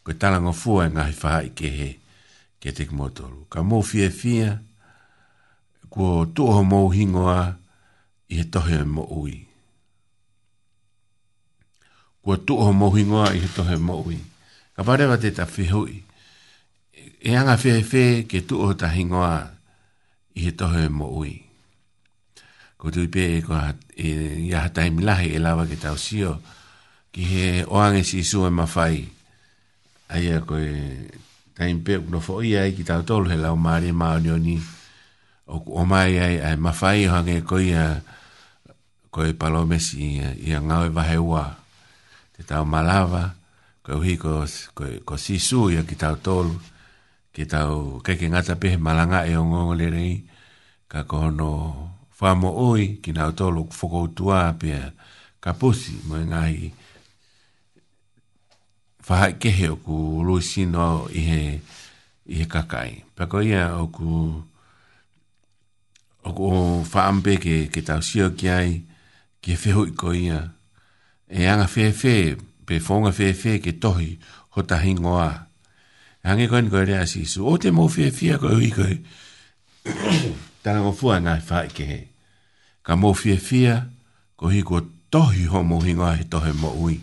koe 0.03 0.19
talango 0.19 0.51
fua 0.51 0.89
e 0.89 0.91
ngai 0.91 1.13
whahai 1.21 1.49
ke 1.55 1.71
hei 1.79 1.93
ke 2.59 2.75
te 2.75 2.83
kumotolu. 2.89 3.45
Ka 3.47 3.63
mō 3.63 3.79
fie 3.79 4.09
fie, 4.11 4.51
kua 5.89 6.25
tuho 6.35 6.67
mō 6.67 6.81
hingoa, 6.91 7.39
kua 7.45 7.63
i 8.29 8.35
he 8.41 8.45
tohe 8.49 8.81
mo 8.89 9.05
ui. 9.21 9.45
Kua 12.25 12.37
tu 12.41 12.57
o 12.57 12.73
mohi 12.73 13.03
ngoa 13.05 13.33
i 13.37 13.41
he 13.43 13.47
tohe 13.55 13.77
mo 13.77 13.99
ui. 14.05 14.17
Ka 14.75 14.81
parewa 14.87 15.17
te 15.21 15.29
ta 15.31 15.45
whihui. 15.45 16.01
E 17.21 17.29
anga 17.37 17.53
whihe 17.61 17.81
whe 17.91 18.05
ke 18.27 18.41
tu 18.49 18.57
o 18.61 18.73
ta 18.73 18.87
hingoa 18.89 19.33
i 20.35 20.41
he 20.47 20.51
tohe 20.57 20.89
mo 20.89 21.07
ui. 21.21 21.37
Ko 22.81 22.89
tui 22.91 23.07
pē 23.13 23.23
e 23.37 23.39
kua 23.45 23.73
e 23.95 24.09
iaha 24.49 24.69
taimi 24.73 25.03
lahi 25.05 25.29
e 25.37 25.39
lawa 25.41 25.69
ke 25.69 25.77
tau 25.77 25.97
sio 25.97 26.41
ki 27.13 27.21
he 27.31 27.45
oange 27.69 28.01
si 28.03 28.23
su 28.25 28.41
e 28.49 28.51
mawhai. 28.51 29.05
Aia 30.17 30.41
koe 30.41 30.65
taimi 31.53 31.81
pē 31.85 32.01
kuna 32.01 32.19
fo 32.25 32.41
ia 32.41 32.65
i 32.65 32.73
ki 32.77 32.83
tau 32.89 33.03
tolu 33.05 33.29
he 33.31 33.37
lau 33.37 33.55
maare 33.55 33.91
maa 33.93 34.17
o 34.17 34.37
ni 34.41 34.57
o 35.47 35.81
mai 35.85 36.17
ai 36.17 36.35
ai 36.41 36.57
mawhai 36.57 37.05
hange 37.05 37.37
koe 37.45 37.63
ia 37.69 37.85
uh, 38.01 38.13
ko 39.15 39.23
e 39.23 39.31
palo 39.31 39.63
mesi 39.63 40.19
i 40.19 40.49
a 40.51 40.59
ngau 40.59 40.91
e 40.91 40.91
vahe 40.91 41.15
ua 41.15 41.55
te 42.35 42.43
tau 42.43 42.67
malawa 42.67 43.31
ko 43.79 43.95
e 43.95 43.95
uhi 43.95 44.13
ko, 44.19 44.43
ko, 44.75 44.83
ko 45.07 45.15
si 45.15 45.39
su 45.39 45.71
i 45.71 45.79
a 45.79 45.87
ki 45.87 45.95
tau 45.95 46.19
tolu 46.19 46.59
ki 47.31 47.47
tau 47.47 48.03
keke 48.03 48.27
ngata 48.27 48.59
pehe 48.59 48.75
malanga 48.75 49.23
e 49.23 49.39
o 49.39 49.47
ngongo 49.47 49.71
lerei 49.79 50.19
ka 50.91 51.07
kono 51.07 51.47
whamo 52.19 52.59
oi 52.67 52.99
ki 52.99 53.15
nau 53.15 53.31
tolu 53.31 53.63
whakoutua 53.71 54.51
pia 54.59 54.91
ka 55.39 55.55
pusi 55.55 55.95
mo 56.03 56.19
e 56.19 56.25
ngahi 56.27 56.63
whahai 59.07 59.39
kehe 59.39 59.71
o 59.71 59.79
ku 59.79 60.27
lui 60.27 60.43
sino 60.43 61.07
i 61.15 61.21
he 61.31 61.41
i 62.25 62.35
he 62.43 62.45
kakai. 62.49 63.05
Pako 63.15 63.37
ia 63.47 63.77
o 63.79 63.87
ku 63.93 64.11
o 66.25 66.29
ku 66.35 66.43
whaampe 66.83 67.37
ke, 67.39 67.69
ke 67.69 67.85
tau 67.85 68.01
sio 68.01 68.33
ki 68.33 68.47
ai, 68.49 68.71
ki 69.45 69.53
e 69.53 69.57
whehoi 69.61 69.93
ko 69.93 70.09
ia. 70.09 70.39
E 71.29 71.45
anga 71.49 71.67
whewhe, 71.69 72.33
pe 72.65 72.79
whonga 72.81 73.11
whewhe 73.13 73.59
ke 73.61 73.75
tohi, 73.77 74.15
ho 74.57 74.61
ta 74.65 74.79
hingoa. 74.81 75.29
E 76.25 76.25
hangi 76.27 76.47
koin 76.49 76.69
koe 76.73 76.83
rea 76.89 77.05
si 77.05 77.25
su, 77.29 77.45
o 77.45 77.53
te 77.61 77.69
mou 77.69 77.85
whewhe 77.93 78.33
ko 78.41 78.55
ui 78.57 78.71
koe, 78.73 78.95
tana 80.65 80.81
o 80.81 80.93
fua 80.97 81.19
ngai 81.21 81.43
whae 81.49 81.69
ke 81.69 81.85
he. 81.85 81.99
Ka 82.81 82.97
mou 82.97 83.13
whewhe 83.13 83.69
ko 84.35 84.49
hi 84.49 84.61
ko 84.65 84.81
tohi 85.13 85.45
ho 85.51 85.61
mou 85.63 85.81
hingoa 85.85 86.15
he 86.17 86.25
tohe 86.29 86.53
mo 86.57 86.71
ui. 86.81 86.97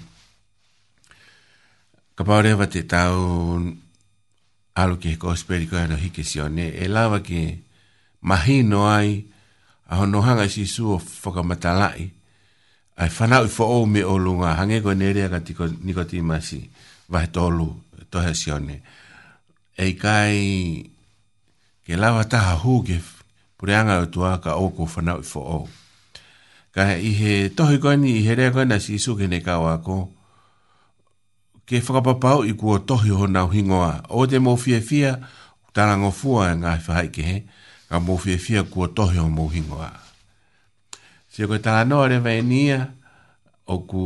Ka 2.18 2.26
pao 2.26 2.42
rewa 2.42 2.66
te 2.66 2.82
tau 2.90 3.60
alu 4.82 4.98
ke 4.98 5.14
he 5.14 5.20
ko 5.20 5.34
speri 5.38 5.70
koe 5.70 5.84
no 5.86 5.96
hike 6.00 6.26
si 6.26 6.42
o 6.42 6.48
ne, 6.50 6.72
e 6.74 6.90
lawa 6.90 7.22
ke 7.22 7.62
mahi 8.26 8.62
no 8.66 8.82
ai, 8.90 9.14
a 9.94 10.02
honohanga 10.02 10.48
si 10.50 10.66
su 10.66 10.90
o 10.90 10.98
whakamatalai, 10.98 12.10
ai 12.96 13.08
fana 13.08 13.40
u 13.40 13.48
fo 13.48 13.86
me 13.86 14.04
o 14.04 14.16
lunga 14.18 14.54
hange 14.54 14.80
ko 14.84 14.94
nere 14.94 15.28
ga 15.28 15.40
tiko 15.40 15.66
nikoti 15.82 16.20
masi 16.20 16.60
va 17.08 17.26
tolu 17.26 17.72
to 18.10 18.20
hesione 18.20 18.82
e 19.76 19.96
kai 19.96 20.36
ke 21.86 21.96
lava 21.96 22.24
ta 22.28 22.38
ha 22.38 22.54
huge 22.60 23.00
purianga 23.56 24.02
o 24.04 24.06
tua 24.12 24.36
ka 24.44 24.60
o 24.60 24.68
ko 24.76 24.84
fana 24.86 25.16
u 25.16 25.22
fo 25.24 25.40
o 25.40 25.60
ka 26.74 26.92
i 27.00 27.12
he 27.16 27.32
to 27.48 27.64
ko 27.80 27.96
ni 27.96 28.20
i 28.20 28.24
here 28.28 28.52
ko 28.52 28.64
na 28.64 28.76
si 28.76 28.98
su 29.00 29.16
ke 29.16 29.24
ne 29.24 29.40
ka 29.40 29.56
wa 29.56 29.80
ko 29.80 30.12
ke 31.64 31.80
fra 31.80 32.04
papa 32.04 32.44
i 32.44 32.52
ko 32.52 32.76
to 32.84 32.96
ho 33.00 33.24
na 33.26 33.48
hingoa 33.48 34.04
o 34.12 34.26
de 34.28 34.36
mo 34.38 34.56
fie 34.60 34.84
fie 34.84 35.16
tarango 35.72 36.12
fua 36.12 36.52
nga 36.60 36.76
fai 36.76 37.08
ke 37.08 37.48
ka 37.88 37.96
mo 38.04 38.20
fie 38.20 38.36
fie 38.36 38.60
ko 38.68 38.84
to 38.92 39.08
hi 39.08 39.16
ho 39.16 39.32
mo 39.32 39.48
hingoa 39.48 40.11
Si 41.32 41.40
e 41.40 41.48
koe 41.48 41.58
tāno 41.64 42.02
are 42.04 42.18
vai 42.20 42.42
nia, 42.44 42.84
o 43.64 43.78
ku... 43.88 44.02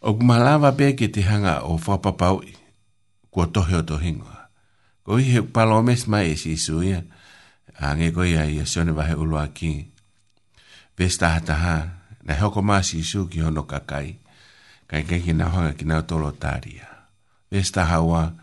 O 0.00 0.14
ku 0.16 0.22
malawa 0.24 0.72
pē 0.72 0.94
ki 0.96 1.10
te 1.12 1.20
hanga 1.28 1.58
o 1.68 1.76
whapapau 1.76 2.40
kua 3.28 3.44
tohe 3.52 3.76
o 3.76 3.82
tohingoa. 3.90 4.48
Ko 5.04 5.20
i 5.20 5.28
he 5.34 5.44
palo 5.44 5.82
mes 5.84 6.06
mai 6.08 6.32
e 6.32 6.38
si 6.40 6.56
isu 6.56 6.80
ia, 6.88 7.02
a 7.76 7.92
nge 8.00 8.08
koe 8.16 8.28
ia 8.32 8.48
i 8.48 8.56
a 8.64 8.64
sione 8.64 8.96
vahe 8.96 9.12
ulua 9.12 9.44
ki. 9.52 9.74
Ves 10.96 11.20
tahataha, 11.20 11.76
na 12.24 12.32
hoko 12.40 12.64
maa 12.64 12.80
si 12.80 13.04
isu 13.04 13.26
ki 13.28 13.44
hono 13.44 13.68
kakai, 13.68 14.16
kai 14.88 15.04
kai 15.04 15.20
ki 15.20 15.36
na 15.36 15.52
hoanga 15.52 15.76
ki 15.76 15.84
nao 15.84 16.00
tolo 16.08 16.32
tāria. 16.32 16.88
Ves 17.52 17.68
tahawa, 17.76 18.24
kai 18.32 18.39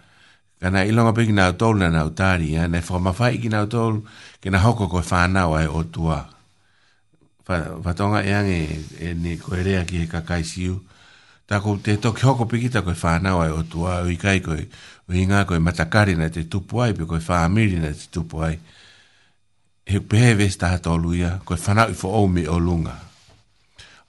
kana 0.58 0.82
i 0.88 0.92
longa 0.94 1.12
pēki 1.18 1.34
nāu 1.38 1.54
tōlu 1.60 1.80
na 1.84 1.90
nāu 1.94 2.10
tāri, 2.18 2.52
ya, 2.56 2.64
eh? 2.66 2.72
nei 2.74 2.82
whakamawhai 2.82 3.38
ki 3.42 3.50
nāu 3.54 3.68
tōlu, 3.70 4.00
ki 4.42 4.50
nā 4.54 4.62
hoko 4.64 4.88
koe 4.90 5.04
whānau 5.06 5.54
ai 5.58 5.68
o 5.70 5.84
tua. 5.84 6.22
Whatonga 7.48 8.24
iang 8.28 8.50
e, 8.52 8.62
e 9.00 9.14
ne 9.16 9.36
koe 9.40 9.62
rea 9.64 9.84
ki 9.88 10.02
he 10.02 10.08
kakai 10.12 10.42
siu, 10.46 10.80
tā 11.48 11.62
ko 11.64 11.76
te 11.84 11.96
toki 12.02 12.26
hoko 12.26 12.48
pēki 12.50 12.72
tā 12.74 12.82
koe 12.86 12.96
whānau 12.98 13.44
ai 13.44 13.52
o 13.54 13.62
tua, 13.70 14.00
ui 14.08 14.18
kai 14.22 14.40
koe, 14.46 14.64
ui 15.08 15.24
ngā 15.30 15.46
koe 15.48 15.62
matakari 15.64 16.18
na 16.20 16.30
te 16.34 16.44
tupu 16.50 16.82
ai, 16.84 16.96
pe 16.98 17.06
koe 17.08 17.22
whāmiri 17.24 17.78
na 17.86 17.94
te 17.94 18.10
tupu 18.18 18.42
ai, 18.50 18.58
he 19.88 20.02
pēhe 20.04 20.34
ves 20.42 20.58
taha 20.60 20.82
tōlu 20.90 21.14
ia, 21.22 21.36
koe 21.48 21.56
whanau 21.62 21.94
i 21.94 22.00
ou 22.10 22.26
me 22.34 22.48
o 22.52 22.58
lunga. 22.60 22.98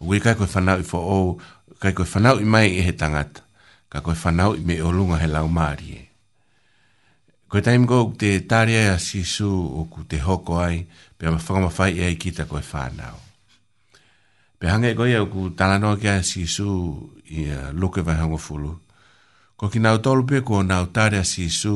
Ui 0.00 0.18
kai 0.24 0.34
koe 0.40 0.48
whanau 0.56 0.80
i 0.80 0.88
fo 0.94 1.04
ou, 1.18 1.36
kai 1.76 1.92
koe 1.92 2.08
whanau 2.08 2.40
i 2.42 2.48
mai 2.56 2.70
i 2.72 2.74
e 2.80 2.88
he 2.88 2.96
tangata, 2.98 3.44
ka 3.92 4.00
koe 4.00 4.16
whanau 4.24 4.56
i 4.56 4.64
me 4.64 4.80
o 4.80 4.90
lunga 4.96 5.20
he 5.22 5.28
laumārie. 5.28 6.07
Ko 7.48 7.56
e 7.56 7.62
taimiko 7.64 7.96
o 8.04 8.08
te 8.20 8.30
tārea 8.44 8.92
a 8.92 8.96
sisu 9.00 9.48
o 9.80 9.86
ku 9.88 10.02
te 10.08 10.18
hoko 10.20 10.58
ai, 10.60 10.82
pe 11.16 11.26
ama 11.28 11.38
a 11.40 11.40
whakamawhai 11.40 12.10
e 12.10 12.18
kita 12.20 12.44
koe 12.44 12.60
whānau. 12.60 13.16
Pe 14.60 14.68
hangai 14.68 14.90
koe 14.94 15.08
au 15.16 15.26
ku 15.32 15.48
talanoa 15.56 15.96
ki 15.96 16.08
a 16.12 16.18
sisu 16.20 16.68
i 17.32 17.46
a 17.48 17.70
luke 17.72 18.02
vai 18.04 18.18
fulu. 18.36 18.74
Ko 19.56 19.68
ki 19.68 19.78
nau 19.80 19.96
tolu 19.98 20.26
pe 20.28 20.42
ko 20.44 20.60
nau 20.62 20.90
tārea 20.92 21.24
sisu, 21.24 21.72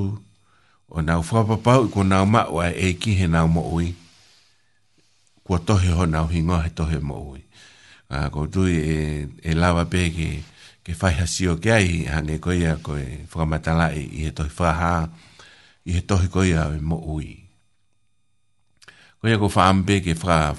o 0.93 1.01
nau 1.01 1.23
whapapau 1.25 1.89
i 1.89 1.91
ko 1.91 2.03
nau 2.05 2.27
maua 2.29 2.69
e 2.71 2.93
ki 2.93 3.15
he 3.23 3.27
nau 3.27 3.49
moui, 3.49 3.95
kua 5.43 5.59
tohe 5.59 5.89
ho 5.89 6.05
nau 6.05 6.29
hingoa 6.29 6.67
he 6.69 6.71
tohe 6.71 7.01
moui. 7.01 7.41
Uh, 8.13 8.29
ko 8.29 8.45
tui 8.47 8.77
e, 8.77 9.27
e 9.41 9.55
lawa 9.57 9.87
pe 9.89 10.11
ke, 10.13 10.29
ke 10.85 10.93
whaiha 10.93 11.25
si 11.25 11.49
o 11.49 11.57
ke 11.57 11.73
ai, 11.73 12.05
hangai 12.13 12.37
koe 12.45 12.61
a 12.61 12.77
koe 12.77 13.25
whakamatalai 13.33 14.05
i 14.05 14.27
he 14.29 14.31
tohi 14.37 14.53
whaha, 14.53 14.93
whaha, 15.09 15.31
i 15.85 15.93
he 15.99 16.03
tohi 16.07 16.29
koe 16.31 16.47
ia 16.49 16.69
i 16.75 16.79
mo 16.81 16.97
ui. 17.15 17.35
Koe 19.21 19.31
ia 19.31 19.39
ko 19.39 19.49
whaampe 19.51 19.99
ke 20.05 20.15
wha, 20.23 20.55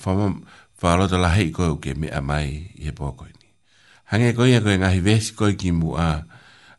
whaaloto 0.79 1.17
la 1.19 1.29
hei 1.35 1.51
koe 1.55 1.67
uke 1.75 1.95
mea 1.95 2.19
mai 2.21 2.67
i 2.75 2.83
he 2.87 2.91
pōkoi 2.91 3.31
ni. 3.31 3.49
Hange 4.11 4.33
koe 4.35 4.49
ia 4.51 4.61
koe 4.61 4.75
ngahi 4.77 4.99
vesi 4.99 5.33
koe 5.35 5.53
ki 5.59 5.71
mu 5.71 5.95
a, 5.99 6.11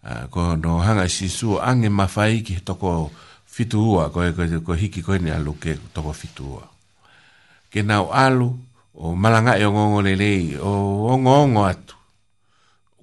a 0.03 0.27
ko 0.33 0.57
no 0.61 0.79
hanga 0.85 1.09
si 1.09 1.29
su 1.29 1.57
ange 1.61 1.89
mawhai 1.89 2.45
ki 2.45 2.55
he 2.61 2.61
toko 2.61 3.11
fitu 3.49 3.81
ua, 3.93 4.11
koe 4.13 4.33
ko, 4.37 4.45
te 4.45 4.61
hiki 4.81 5.01
koe 5.03 5.19
ni 5.19 5.31
alu 5.33 5.57
ke 5.59 5.79
toko 5.97 6.13
fitu 6.13 6.55
ua. 6.57 6.65
Ke 7.73 7.81
nau 7.83 8.13
alu, 8.13 8.53
o 8.95 9.15
malanga 9.17 9.57
e 9.59 9.65
ongongo 9.65 10.01
lelei, 10.03 10.57
o 10.61 11.09
ongongo 11.11 11.65
atu. 11.65 11.97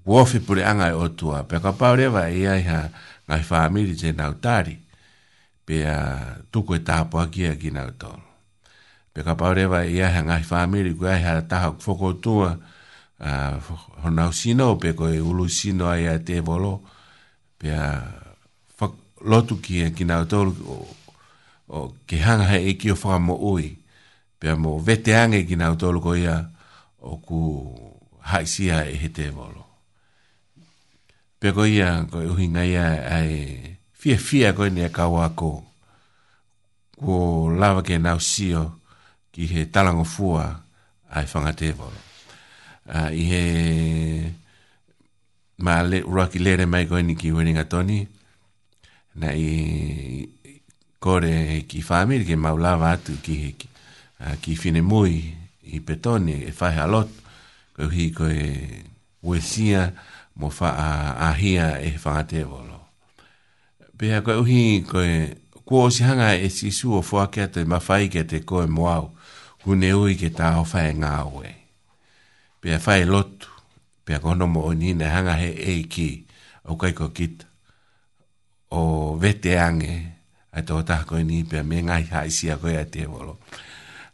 Wofi 0.06 0.40
pure 0.42 0.66
anga 0.66 0.90
e 0.90 0.94
otua, 0.98 1.44
pe 1.50 1.60
ka 1.62 1.72
paurewa 1.78 2.30
e 2.30 2.38
ia 2.38 2.56
iha 2.60 2.80
ngai 3.28 3.42
whaamiri 3.50 3.96
te 3.98 4.14
tari 4.42 4.81
pe 5.66 5.84
a 5.86 6.42
tuku 6.52 6.76
e 6.80 6.82
tāpo 6.82 7.22
a 7.22 7.28
kia 7.30 7.54
ki 7.60 7.70
nau 7.74 7.90
tōru. 7.94 8.22
Pe 9.14 9.24
ka 9.26 9.36
pāore 9.36 9.68
wa 9.70 9.82
i 9.86 10.00
ahe 10.02 10.22
ngahi 10.26 10.46
whāmiri 10.48 10.94
ku 10.98 11.08
ahe 11.10 11.38
a 11.38 11.42
taha 11.42 11.72
whokotua 11.76 12.58
honau 14.02 14.32
sino 14.34 14.76
pe 14.82 14.94
ko 14.98 15.10
e 15.12 15.20
ulu 15.20 15.50
sino 15.50 15.90
ai 15.92 16.06
a 16.10 16.18
te 16.20 16.40
volo 16.40 16.82
pe 17.62 17.72
a 17.74 18.10
lotu 19.22 19.60
ki 19.62 19.84
a 19.86 19.90
ki 19.94 20.04
nau 20.10 20.24
o, 20.34 20.78
o 21.70 21.78
ke 22.10 22.18
hanga 22.18 22.48
hei 22.50 22.74
e 22.74 22.90
o 22.92 22.96
whaka 22.98 23.20
mo 23.22 23.36
ui 23.54 23.68
pe 24.42 24.56
mo 24.58 24.80
vete 24.82 25.14
ange 25.14 25.44
ki 25.46 25.56
nau 25.60 25.76
tōru 25.78 26.02
ia 26.18 26.40
o 27.06 27.20
ku 27.22 27.70
haisia 28.32 28.84
e 28.90 28.96
he 28.98 29.10
te 29.14 29.30
volo. 29.30 29.66
Pe 31.40 31.52
ko 31.54 31.66
ia 31.66 32.06
ko 32.10 32.22
e 32.22 32.28
uhinga 32.30 32.66
ia 32.66 32.86
ai 33.10 33.71
fia 34.02 34.18
fia 34.18 34.54
koe 34.54 34.70
ni 34.70 34.82
a 34.84 34.90
kawa 34.90 35.30
ko 35.38 35.62
ko 37.02 37.14
lava 37.60 37.84
ke 37.86 38.00
nau 38.02 38.18
sio 38.20 38.62
ki 39.32 39.46
he 39.46 39.66
talango 39.72 40.02
fua 40.04 40.46
ai 41.14 41.26
whangate 41.30 41.70
volo. 41.78 42.00
Uh, 42.90 43.10
I 43.14 43.26
he 43.30 43.44
ma 45.62 45.82
le, 45.86 46.00
uraki 46.02 46.40
lere 46.42 46.66
mai 46.66 46.88
koe 46.90 47.04
ni 47.06 47.14
ki 47.14 47.30
weringa 47.32 47.68
toni 47.70 48.00
na 49.22 49.30
i 49.38 50.26
kore 50.98 51.62
ki 51.70 51.84
whamiri 51.88 52.26
ke 52.26 52.36
mau 52.42 52.58
lava 52.58 52.96
atu 52.98 53.14
ki, 53.22 53.36
he, 53.44 53.50
ki, 53.54 53.68
uh, 54.26 54.34
ki 54.42 54.56
fine 54.58 54.82
mui 54.82 55.14
i 55.62 55.78
petoni 55.80 56.40
e 56.50 56.52
a 56.60 56.88
lot 56.90 57.10
koe 57.76 57.92
hi 57.94 58.10
koe 58.10 58.42
uesia 59.22 59.92
mo 60.42 60.50
wha 60.50 60.74
ahia 61.30 61.78
e 61.86 61.94
whangate 62.04 62.42
volo 62.50 62.71
pia 64.02 64.22
koe 64.26 64.36
uhi 64.38 64.82
koe 64.92 65.30
kua 65.66 65.84
o 65.86 65.90
si 65.94 66.02
hanga 66.04 66.32
e 66.34 66.50
si 66.50 66.72
su 66.74 66.90
o 66.98 67.06
fua 67.10 67.26
kia 67.34 67.46
te 67.54 67.62
mawhai 67.72 68.06
kia 68.12 68.24
te 68.32 68.38
koe 68.50 68.66
moau 68.78 69.04
hune 69.66 69.90
ui 70.02 70.14
ke 70.20 70.30
tā 70.40 70.50
o 70.58 70.64
whae 70.72 70.90
ngā 71.02 71.12
oe. 71.38 71.52
Pia 72.62 72.80
whae 72.86 73.06
lotu, 73.12 73.46
pia 74.06 74.18
kono 74.24 74.48
mo 74.54 74.64
o 74.66 74.72
nina 74.82 75.06
hanga 75.14 75.36
he 75.42 75.50
e 75.54 75.76
ki 75.94 76.08
au 76.68 76.80
kai 76.82 76.92
ko 76.98 77.12
kita 77.18 77.46
o 78.78 78.82
vete 79.22 79.54
ange 79.68 79.94
ai 80.54 80.66
tō 80.68 80.82
tā 80.90 80.98
koe 81.10 81.22
ni 81.24 81.44
pia 81.46 81.62
me 81.64 81.84
ngai 81.86 82.06
hai 82.12 82.34
si 82.38 82.50
a 82.50 82.58
koe 82.58 82.74
a 82.82 82.86
te 82.94 83.06
wolo. 83.06 83.38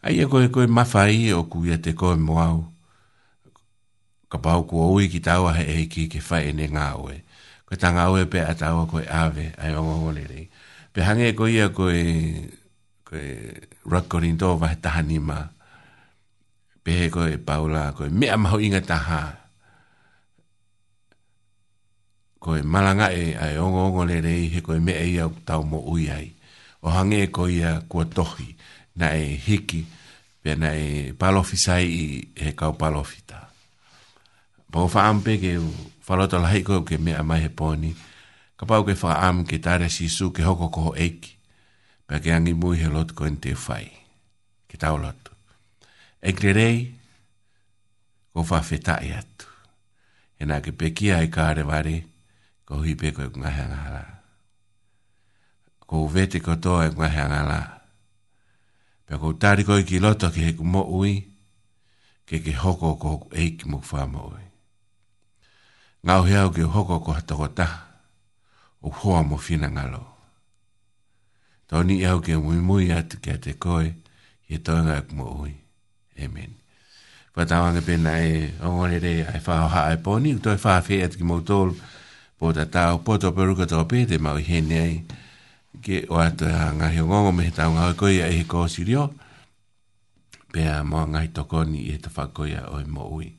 Ai 0.04 0.20
e 0.20 0.26
koe 0.32 0.52
koe 0.54 0.68
mawhai 0.68 1.32
o 1.40 1.48
kuia 1.52 1.78
te 1.86 1.96
koe 2.02 2.20
moau 2.28 2.60
ka 4.32 4.36
pau 4.44 4.68
kua 4.70 4.92
ui 4.96 5.08
ki 5.08 5.24
tāua 5.28 5.56
he 5.56 5.64
e 5.88 5.88
ki 5.92 6.10
ke 6.12 6.20
whae 6.28 6.52
ne 6.52 6.68
ngā 6.76 6.90
oe 7.08 7.18
ko 7.68 7.76
tanga 7.76 8.08
ue 8.16 8.24
pe 8.32 8.40
atawa 8.40 8.88
koe 8.88 9.04
ave, 9.24 9.46
ai 9.64 9.76
ongo 9.80 9.96
ngolere. 10.08 10.42
Pe 10.96 11.00
hange 11.04 11.26
e 11.36 11.36
ko 11.38 11.46
ia 11.52 11.68
koe, 11.70 12.00
koe 13.08 13.26
rakorin 13.92 14.38
tō 14.40 14.56
vahe 14.60 14.78
tahanima, 14.82 15.38
pe 16.84 16.92
he 17.00 17.08
koe 17.12 17.36
paula, 17.38 17.92
koe 17.92 18.08
mea 18.10 18.38
mahu 18.40 18.60
inga 18.66 18.80
taha, 18.82 19.22
koe 22.40 22.64
malanga 22.64 23.12
e 23.12 23.36
ai 23.36 23.58
ongo 23.60 23.84
ngolere, 23.92 24.36
he 24.54 24.62
koe 24.64 24.80
mea 24.80 25.04
ia 25.04 25.28
tau 25.46 25.64
mo 25.68 25.80
uiai. 25.92 26.32
O 26.88 26.88
hange 26.90 27.20
e 27.28 27.28
ko 27.28 27.48
ia 27.52 27.82
kua 27.92 28.06
tohi, 28.08 28.48
na 28.96 29.08
e 29.12 29.36
hiki, 29.46 29.82
pe 30.42 30.56
na 30.56 30.70
e 30.72 31.12
palofisai 31.20 31.84
i 31.84 32.06
he 32.36 32.54
kau 32.56 32.74
palofita. 32.80 33.44
Pau 34.72 34.88
faampe 34.88 35.36
ke 35.42 35.58
u, 35.60 35.68
falota 36.08 36.40
la 36.40 36.48
heiko 36.56 36.78
ke 36.88 36.96
mea 37.04 37.20
mai 37.28 37.42
he 37.44 37.50
poni. 37.60 37.90
Ka 38.58 38.64
pau 38.70 38.82
ke 38.88 38.96
wha 39.04 39.12
am 39.28 39.44
ke 39.46 39.60
tare 39.60 39.92
sisu 39.92 40.32
ke 40.32 40.42
hoko 40.48 40.72
koho 40.72 40.96
eiki. 40.96 41.36
Pea 42.08 42.22
ke 42.24 42.32
angi 42.32 42.56
mui 42.56 42.80
he 42.80 42.88
lotu 42.88 43.14
koen 43.18 43.36
te 43.44 43.52
whai. 43.64 43.92
Ke 44.72 44.80
tau 44.80 44.96
lotu. 45.04 45.36
E 46.24 46.32
kre 46.34 46.52
rei, 46.56 46.78
ko 48.32 48.42
wha 48.48 48.64
whetai 48.64 49.10
atu. 49.20 49.46
E 50.40 50.46
nā 50.48 50.62
ke 50.64 50.72
pekia 50.80 51.20
e 51.22 51.28
kāre 51.34 51.66
ware, 51.68 51.98
ko 52.66 52.80
hui 52.82 52.96
peko 52.96 53.28
e 53.28 53.32
ngahe 53.36 53.62
angala. 53.68 54.04
Ko 55.88 56.08
vete 56.08 56.40
kotoa 56.44 56.88
e 56.88 56.94
ngahe 56.96 57.22
angala. 57.28 57.60
Pea 59.06 59.20
ko 59.20 59.34
tari 59.36 59.68
koe 59.68 59.84
ki 59.84 60.00
loto 60.00 60.32
ke 60.32 60.48
he 60.50 60.52
kumo 60.56 60.88
ui, 60.88 61.20
ke 62.28 62.40
ke 62.44 62.56
hoko 62.64 62.96
ko 63.00 63.12
eiki 63.32 63.68
mu 63.68 63.84
wha 63.84 64.06
mo 64.08 64.32
ui 64.34 64.44
nga 66.08 66.24
o 66.24 66.24
hea 66.24 66.48
o 66.48 66.56
ke 66.56 66.64
hoko 66.64 67.04
ko 67.04 67.12
hata 67.12 67.36
ko 67.36 67.52
ta, 67.52 67.68
o 68.80 68.88
hoa 68.88 69.28
mo 69.28 69.36
fina 69.36 69.68
ngalo. 69.68 70.00
Tau 71.68 71.84
ni 71.84 72.00
au 72.08 72.24
ke 72.24 72.40
mui 72.40 72.64
mui 72.64 72.88
atu 72.96 73.20
kia 73.20 73.36
te 73.38 73.52
koe, 73.60 73.92
i 74.48 74.56
e 74.56 74.58
tau 74.64 74.80
kumo 75.04 75.44
ui. 75.44 75.54
Amen. 76.24 76.56
Whatawanga 77.36 77.82
pena 77.84 78.24
e 78.24 78.56
ongore 78.64 79.00
rei 79.04 79.22
ai 79.28 79.42
whaho 79.46 79.68
haa 79.68 79.92
e 79.94 79.98
poni, 80.00 80.32
kuto 80.40 80.56
e 80.56 80.60
whaha 80.64 80.82
whea 80.88 81.06
atu 81.06 81.18
ki 81.20 81.26
mautolo, 81.28 81.76
po 82.40 82.54
ta 82.56 82.64
tau, 82.72 83.04
po 83.04 83.18
tau 83.20 83.36
peruka 83.36 83.68
tau 83.68 83.84
pe 83.86 84.06
te 84.08 84.16
mau 84.18 84.40
hene 84.40 84.78
ai, 84.80 84.96
ke 85.84 86.06
o 86.10 86.18
atu 86.24 86.46
a 86.48 86.72
ngahi 86.74 87.02
o 87.04 87.12
ngongo 87.12 87.32
me 87.36 87.44
he 87.52 87.52
tau 87.52 87.74
ngau 87.76 87.94
koe 88.00 88.16
e 88.24 88.32
he 88.32 88.44
kōsirio, 88.48 89.12
pe 90.56 90.64
a 90.72 90.80
mō 90.88 91.04
ngai 91.12 91.34
toko 91.36 91.64
ni 91.68 91.84
i 91.92 92.00
koe 92.36 92.56
a 92.56 92.64
oi 92.72 92.86
mo 92.88 93.12
ui 93.12 93.37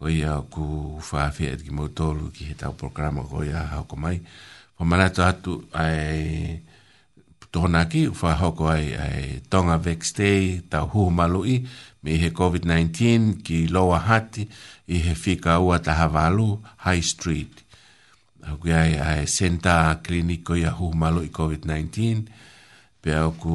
ko 0.00 0.08
ia 0.08 0.40
ku 0.48 0.96
fa 1.04 1.28
fi 1.28 1.52
et 1.52 1.60
ki 1.60 1.68
motolu 1.76 2.32
ki 2.32 2.56
eta 2.56 2.72
programa 2.72 3.20
ko 3.28 3.44
ia 3.44 3.60
ha 3.68 3.84
ko 3.84 4.00
mai 4.00 4.16
fo 4.72 4.88
mana 4.88 5.12
to 5.12 5.20
atu 5.20 5.52
ai 5.76 6.56
tona 7.52 7.84
ki 7.84 8.08
fa 8.16 8.32
ha 8.40 8.48
ko 8.56 8.72
ai 8.72 8.96
ai 8.96 9.24
tonga 9.52 9.76
vexte 9.76 10.64
ta 10.72 10.88
hu 10.88 11.12
malui 11.12 11.68
me 12.02 12.16
he 12.16 12.30
covid 12.32 12.64
19 12.64 13.44
ki 13.44 13.68
loa 13.68 14.00
hati 14.08 14.48
i 14.88 15.04
he 15.04 15.12
fika 15.12 15.60
ua 15.60 15.76
ta 15.84 15.92
havalu 16.00 16.56
high 16.88 17.04
street 17.04 17.52
ku 18.56 18.72
ai 18.72 18.96
ai 18.96 19.22
senta 19.28 20.00
kliniko 20.00 20.56
ia 20.56 20.72
hu 20.80 20.96
malui 20.96 21.28
covid 21.28 21.68
19 21.68 22.24
pe 23.04 23.12
ku 23.36 23.54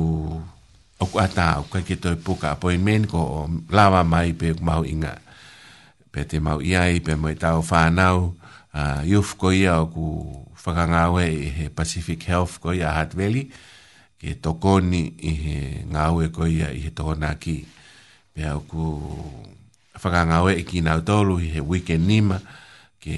o 1.01 1.05
ku 1.09 1.17
ata 1.17 1.65
ku 1.73 1.81
ki 1.81 1.97
to 1.97 2.13
puka 2.22 2.53
appointment 2.53 3.09
ko 3.09 3.49
lava 3.73 4.05
mai 4.05 4.38
pe 4.38 4.53
mau 4.61 4.85
inga 4.85 5.09
ai 5.17 5.24
pe 6.15 6.23
te 6.23 6.39
mau 6.39 6.59
ia 6.63 6.85
i 6.89 7.01
pe 7.03 7.13
mai 7.19 7.35
tau 7.35 7.59
whanau 7.69 8.31
uh, 8.79 9.03
iuf 9.11 9.35
ko 9.39 9.51
ia 9.51 9.73
o 9.83 9.87
ku 9.91 10.05
whakangawe 10.63 11.25
i 11.27 11.45
he 11.55 11.65
Pacific 11.69 12.23
Health 12.23 12.55
ko 12.63 12.71
ia 12.71 12.93
Hutt 12.95 13.11
Valley 13.19 13.51
ke 14.19 14.37
tokoni 14.39 15.01
i 15.19 15.31
he 15.43 15.55
ngawe 15.91 16.31
ko 16.31 16.47
ia 16.47 16.71
i 16.71 16.79
he 16.87 16.93
tohona 16.95 17.33
ki 17.35 17.57
pe 18.31 18.47
au 18.47 18.63
ku 18.63 18.83
whakangawe 19.99 20.55
i 20.55 20.63
ki 20.63 20.79
nau 20.87 21.03
tolu 21.03 21.35
i 21.43 21.47
he 21.57 21.59
weekend 21.71 22.07
nima 22.07 22.39
ke 23.03 23.15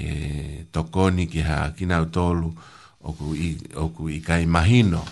tokoni 0.74 1.30
ki 1.30 1.40
ha 1.46 1.62
ki 1.78 1.86
nau 1.86 2.10
tolu 2.10 2.50
ku, 2.98 3.30
i, 3.38 3.54
ku 3.94 4.10
i 4.10 4.18
kai 4.18 4.42
mahino 4.50 5.06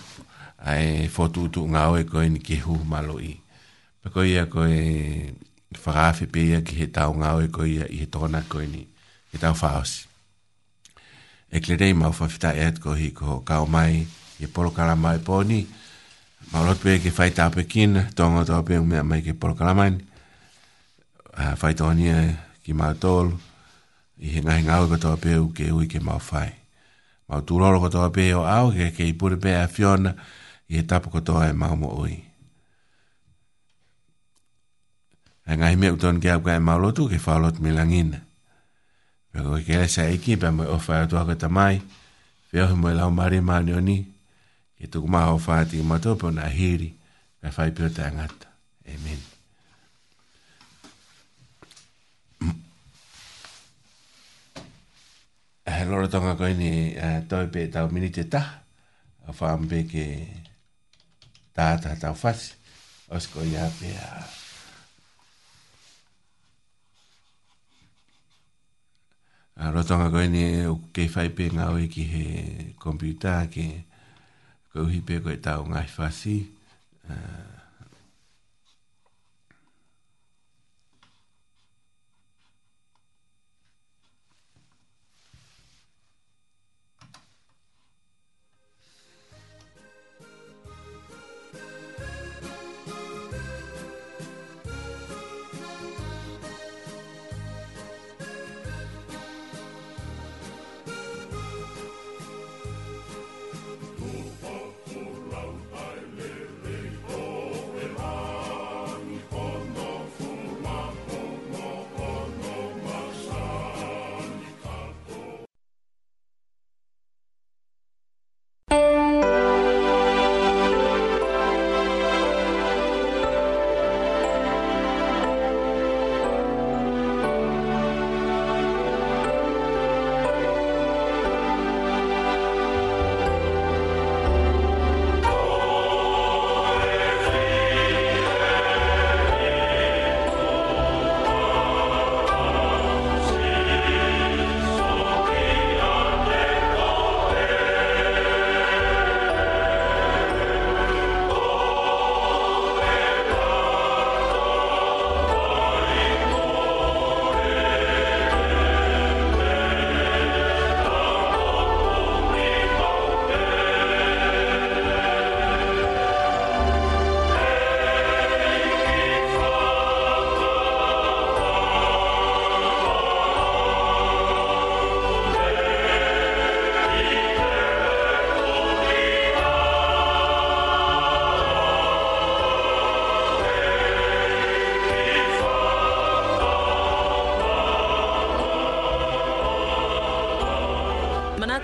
ai 0.59 1.07
fotutu 1.07 1.63
ngawe 1.63 2.03
ko 2.03 2.19
ni 2.27 2.43
ke 2.43 2.59
hu 2.67 2.83
malo 2.83 3.15
i 3.23 3.31
pe 4.03 4.07
ko 4.11 4.27
ia 4.27 4.43
ko 4.51 4.67
e 4.67 4.83
whakaafi 5.85 6.25
pe 6.31 6.39
ia 6.47 6.59
ki 6.65 6.75
he 6.79 6.87
tau 6.91 7.13
ngā 7.19 7.33
oe 7.37 7.47
ko 7.53 7.65
ia 7.67 7.85
i 7.93 7.97
he 8.01 8.05
tōna 8.09 8.41
koe 8.49 8.65
ni, 8.67 8.83
he 9.33 9.37
tau 9.41 9.53
whaosi. 9.55 10.05
E 11.51 11.61
kle 11.63 11.77
rei 11.79 11.93
mau 11.95 12.11
whawhita 12.11 12.55
e 12.57 12.65
atko 12.67 12.95
hi 12.99 13.11
ko 13.15 13.39
kao 13.47 13.65
mai, 13.65 14.05
he 14.39 14.47
polo 14.47 14.69
karama 14.75 15.13
e 15.15 15.19
pōni, 15.23 15.63
mau 16.51 16.65
lotu 16.67 16.89
e 16.93 16.97
ke 17.03 17.11
whaita 17.13 17.47
ape 17.49 17.65
kina, 17.69 18.07
tōngo 18.17 18.43
tō 18.49 18.57
ape 18.61 18.79
mea 18.83 19.03
mai 19.03 19.21
ke 19.21 19.33
polo 19.37 19.55
karama 19.55 19.89
ni, 19.89 20.01
uh, 21.37 21.53
whaita 21.61 21.87
honia 21.87 22.17
e, 22.29 22.35
ki 22.65 22.73
mau 22.73 22.91
tōlu, 22.93 23.35
i 24.19 24.33
he 24.33 24.41
ngahi 24.41 24.65
ngā 24.67 24.79
oe 24.83 24.91
ko 24.95 25.01
tō 25.05 25.15
ape 25.17 25.37
u 25.39 25.49
ke 25.55 25.71
ui 25.73 25.87
ke 25.89 26.01
mau 26.03 26.19
whai. 26.29 26.49
Mau 27.27 27.43
tūroro 27.43 27.79
ko 27.83 27.89
tō 27.91 28.05
ape 28.09 28.29
o 28.39 28.45
au 28.47 28.71
ke 28.75 28.91
ke 28.95 29.07
i 29.11 29.15
pūre 29.19 29.37
pē 29.39 29.57
a 29.61 29.67
fiona, 29.71 30.13
i 30.67 30.79
he 30.81 30.85
tapu 30.87 31.11
ko 31.13 31.21
tō 31.23 31.39
e 31.47 31.51
mau 31.53 31.75
mo 31.79 31.93
ui. 32.03 32.26
ngai 35.55 35.79
me 35.79 35.87
uton 35.95 36.19
ke 36.19 36.27
apka 36.27 36.59
maulo 36.59 36.91
tu 36.91 37.07
ke 37.07 37.15
falot 37.15 37.55
milangina 37.63 38.19
pe 39.31 39.39
ko 39.39 39.55
ke 39.63 39.87
sa 39.87 40.03
eki, 40.11 40.35
pe 40.35 40.51
mo 40.51 40.67
ofa 40.75 41.07
tu 41.07 41.15
ko 41.15 41.47
mai, 41.47 41.79
fe 42.51 42.59
ho 42.67 42.75
mo 42.75 42.91
la 42.91 43.07
mari 43.07 43.39
manioni 43.39 44.03
ke 44.75 44.91
tu 44.91 44.99
ma 45.07 45.31
ofa 45.31 45.63
ti 45.63 45.79
mato 45.79 46.19
po 46.19 46.27
na 46.35 46.51
hiri 46.51 46.91
pe 47.39 47.47
fai 47.55 47.71
pe 47.71 47.87
tangata 47.87 48.47
amen 48.91 49.21
eh, 55.63 55.83
Lora 55.87 56.07
tonga 56.11 56.35
koe 56.35 56.51
ni 56.53 56.91
eh, 56.91 57.23
toi 57.27 57.47
pe 57.47 57.69
tau 57.71 57.87
minite 57.87 58.27
ta, 58.27 58.63
a 59.27 59.31
whaampe 59.37 59.87
ke 59.91 60.05
tātata 61.55 61.95
tau 62.03 62.15
whasi, 62.21 62.51
osko 63.11 63.43
ia 63.47 63.67
pe 63.79 63.91
a... 63.95 64.11
Ah. 64.11 64.27
a 69.57 69.65
ah, 69.69 69.69
rotonga 69.73 70.13
ko 70.13 70.21
ni 70.29 70.45
o 70.69 70.77
ke 70.93 71.05
fai 71.13 71.29
pe 71.37 71.49
nga 71.55 71.73
we 71.73 71.83
ki 71.93 72.03
he 72.13 72.25
computer 72.83 73.37
ke 73.53 73.67
ko 74.71 74.85
hi 74.91 74.99
pe 75.07 75.15
ko 75.23 75.33
tau 75.47 75.61
ngai 75.71 75.89
fasi 75.97 76.37
ah, 77.09 77.56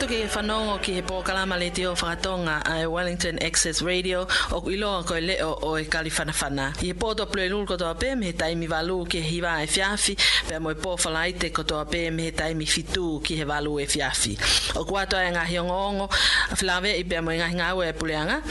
toki 0.03 0.21
e 0.23 0.27
whanongo 0.27 0.80
ki 0.84 0.93
he 0.97 1.01
pōkalama 1.01 1.55
le 1.57 1.69
teo 1.71 1.93
whakatonga 1.95 2.57
Wellington 2.91 3.38
Access 3.41 3.80
Radio 3.81 4.23
o 4.51 4.59
iloa 4.67 5.05
koe 5.07 5.21
leo 5.23 5.53
o 5.63 5.77
e 5.80 5.85
I 5.85 6.73
he 6.84 6.91
pōtoa 6.93 7.27
plue 7.31 7.47
lulu 7.47 7.65
kotoa 7.65 7.95
he 8.21 8.34
taimi 8.34 8.67
walu 8.67 9.05
ki 9.09 9.21
he 9.21 9.38
hiwa 9.39 9.63
e 9.63 9.67
fiafi 9.67 10.17
mo 10.59 10.73
kotoa 10.75 11.85
he 12.19 12.31
taimi 12.31 12.65
fitu 12.67 13.21
ki 13.23 13.38
he 13.38 13.45
walu 13.45 13.80
e 13.80 13.85
fiafi. 13.85 14.35
O 14.75 14.84
ngahi 14.84 15.59
ongo 15.63 16.09
a 16.51 16.55
whilawe 16.55 16.99
i 16.99 17.03
mo 17.21 17.31
ngahi 17.31 17.89
e 17.91 17.93
puleanga 17.93 18.41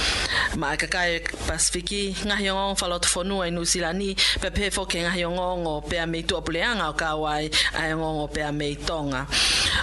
ma 0.57 0.75
kakai 0.75 1.21
pasifiki 1.47 2.15
ngahi 2.25 2.49
ongo 2.49 2.77
whalotu 2.81 3.43
i 3.43 3.51
nusilani 3.51 4.17
foke 4.73 4.95
ngahi 5.03 5.25
ongo 5.27 5.83
puleanga 6.41 6.89
o 6.89 6.93
kawai 6.95 7.51
ongo 7.93 9.29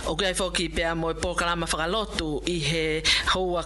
O 0.10 0.15
kia 0.15 0.34
foki 0.34 0.69
pōkalama 0.69 1.65
whakalotu 1.69 2.41
i 2.49 2.53
he 2.57 3.03
o 3.36 3.60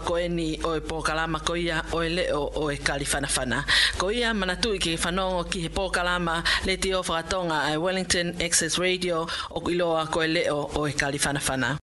e 0.76 0.80
pōkalama 0.82 1.40
ko 1.42 1.56
ia 1.56 1.82
o 1.94 2.02
e 2.04 2.10
leo 2.10 2.50
o 2.56 2.70
e 2.70 2.76
kari 2.76 3.06
whanawhana. 3.06 3.64
Ko 3.98 4.10
ia 4.12 4.34
manatu 4.34 4.74
i 4.76 4.98
whanongo 4.98 5.50
ki 5.50 5.62
he 5.62 5.70
pōkalama 5.70 6.36
le 6.66 6.76
te 6.76 6.92
o 6.96 7.00
whakatonga 7.02 7.52
ai 7.70 7.78
Wellington 7.78 8.34
Access 8.42 8.78
Radio 8.78 9.26
o 9.52 9.62
iloa 9.70 10.06
ko 10.12 10.20
e 10.22 10.28
leo 10.28 10.68
o 10.76 10.86
e 10.86 10.92
kari 10.92 11.18
whanawhana. 11.18 11.78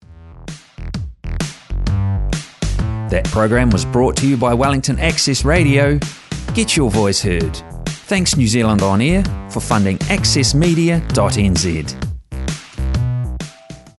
That 3.09 3.25
program 3.33 3.71
was 3.71 3.87
brought 3.87 4.19
to 4.19 4.27
you 4.29 4.37
by 4.37 4.53
Wellington 4.53 4.99
Access 4.99 5.43
Radio. 5.43 5.99
Get 6.53 6.77
your 6.77 6.91
voice 6.91 7.23
heard. 7.23 7.57
Thanks 8.13 8.37
New 8.37 8.47
Zealand 8.47 8.83
On 8.83 9.01
Air 9.01 9.25
for 9.51 9.61
funding 9.61 9.97
accessmedia.nz. 10.17 12.10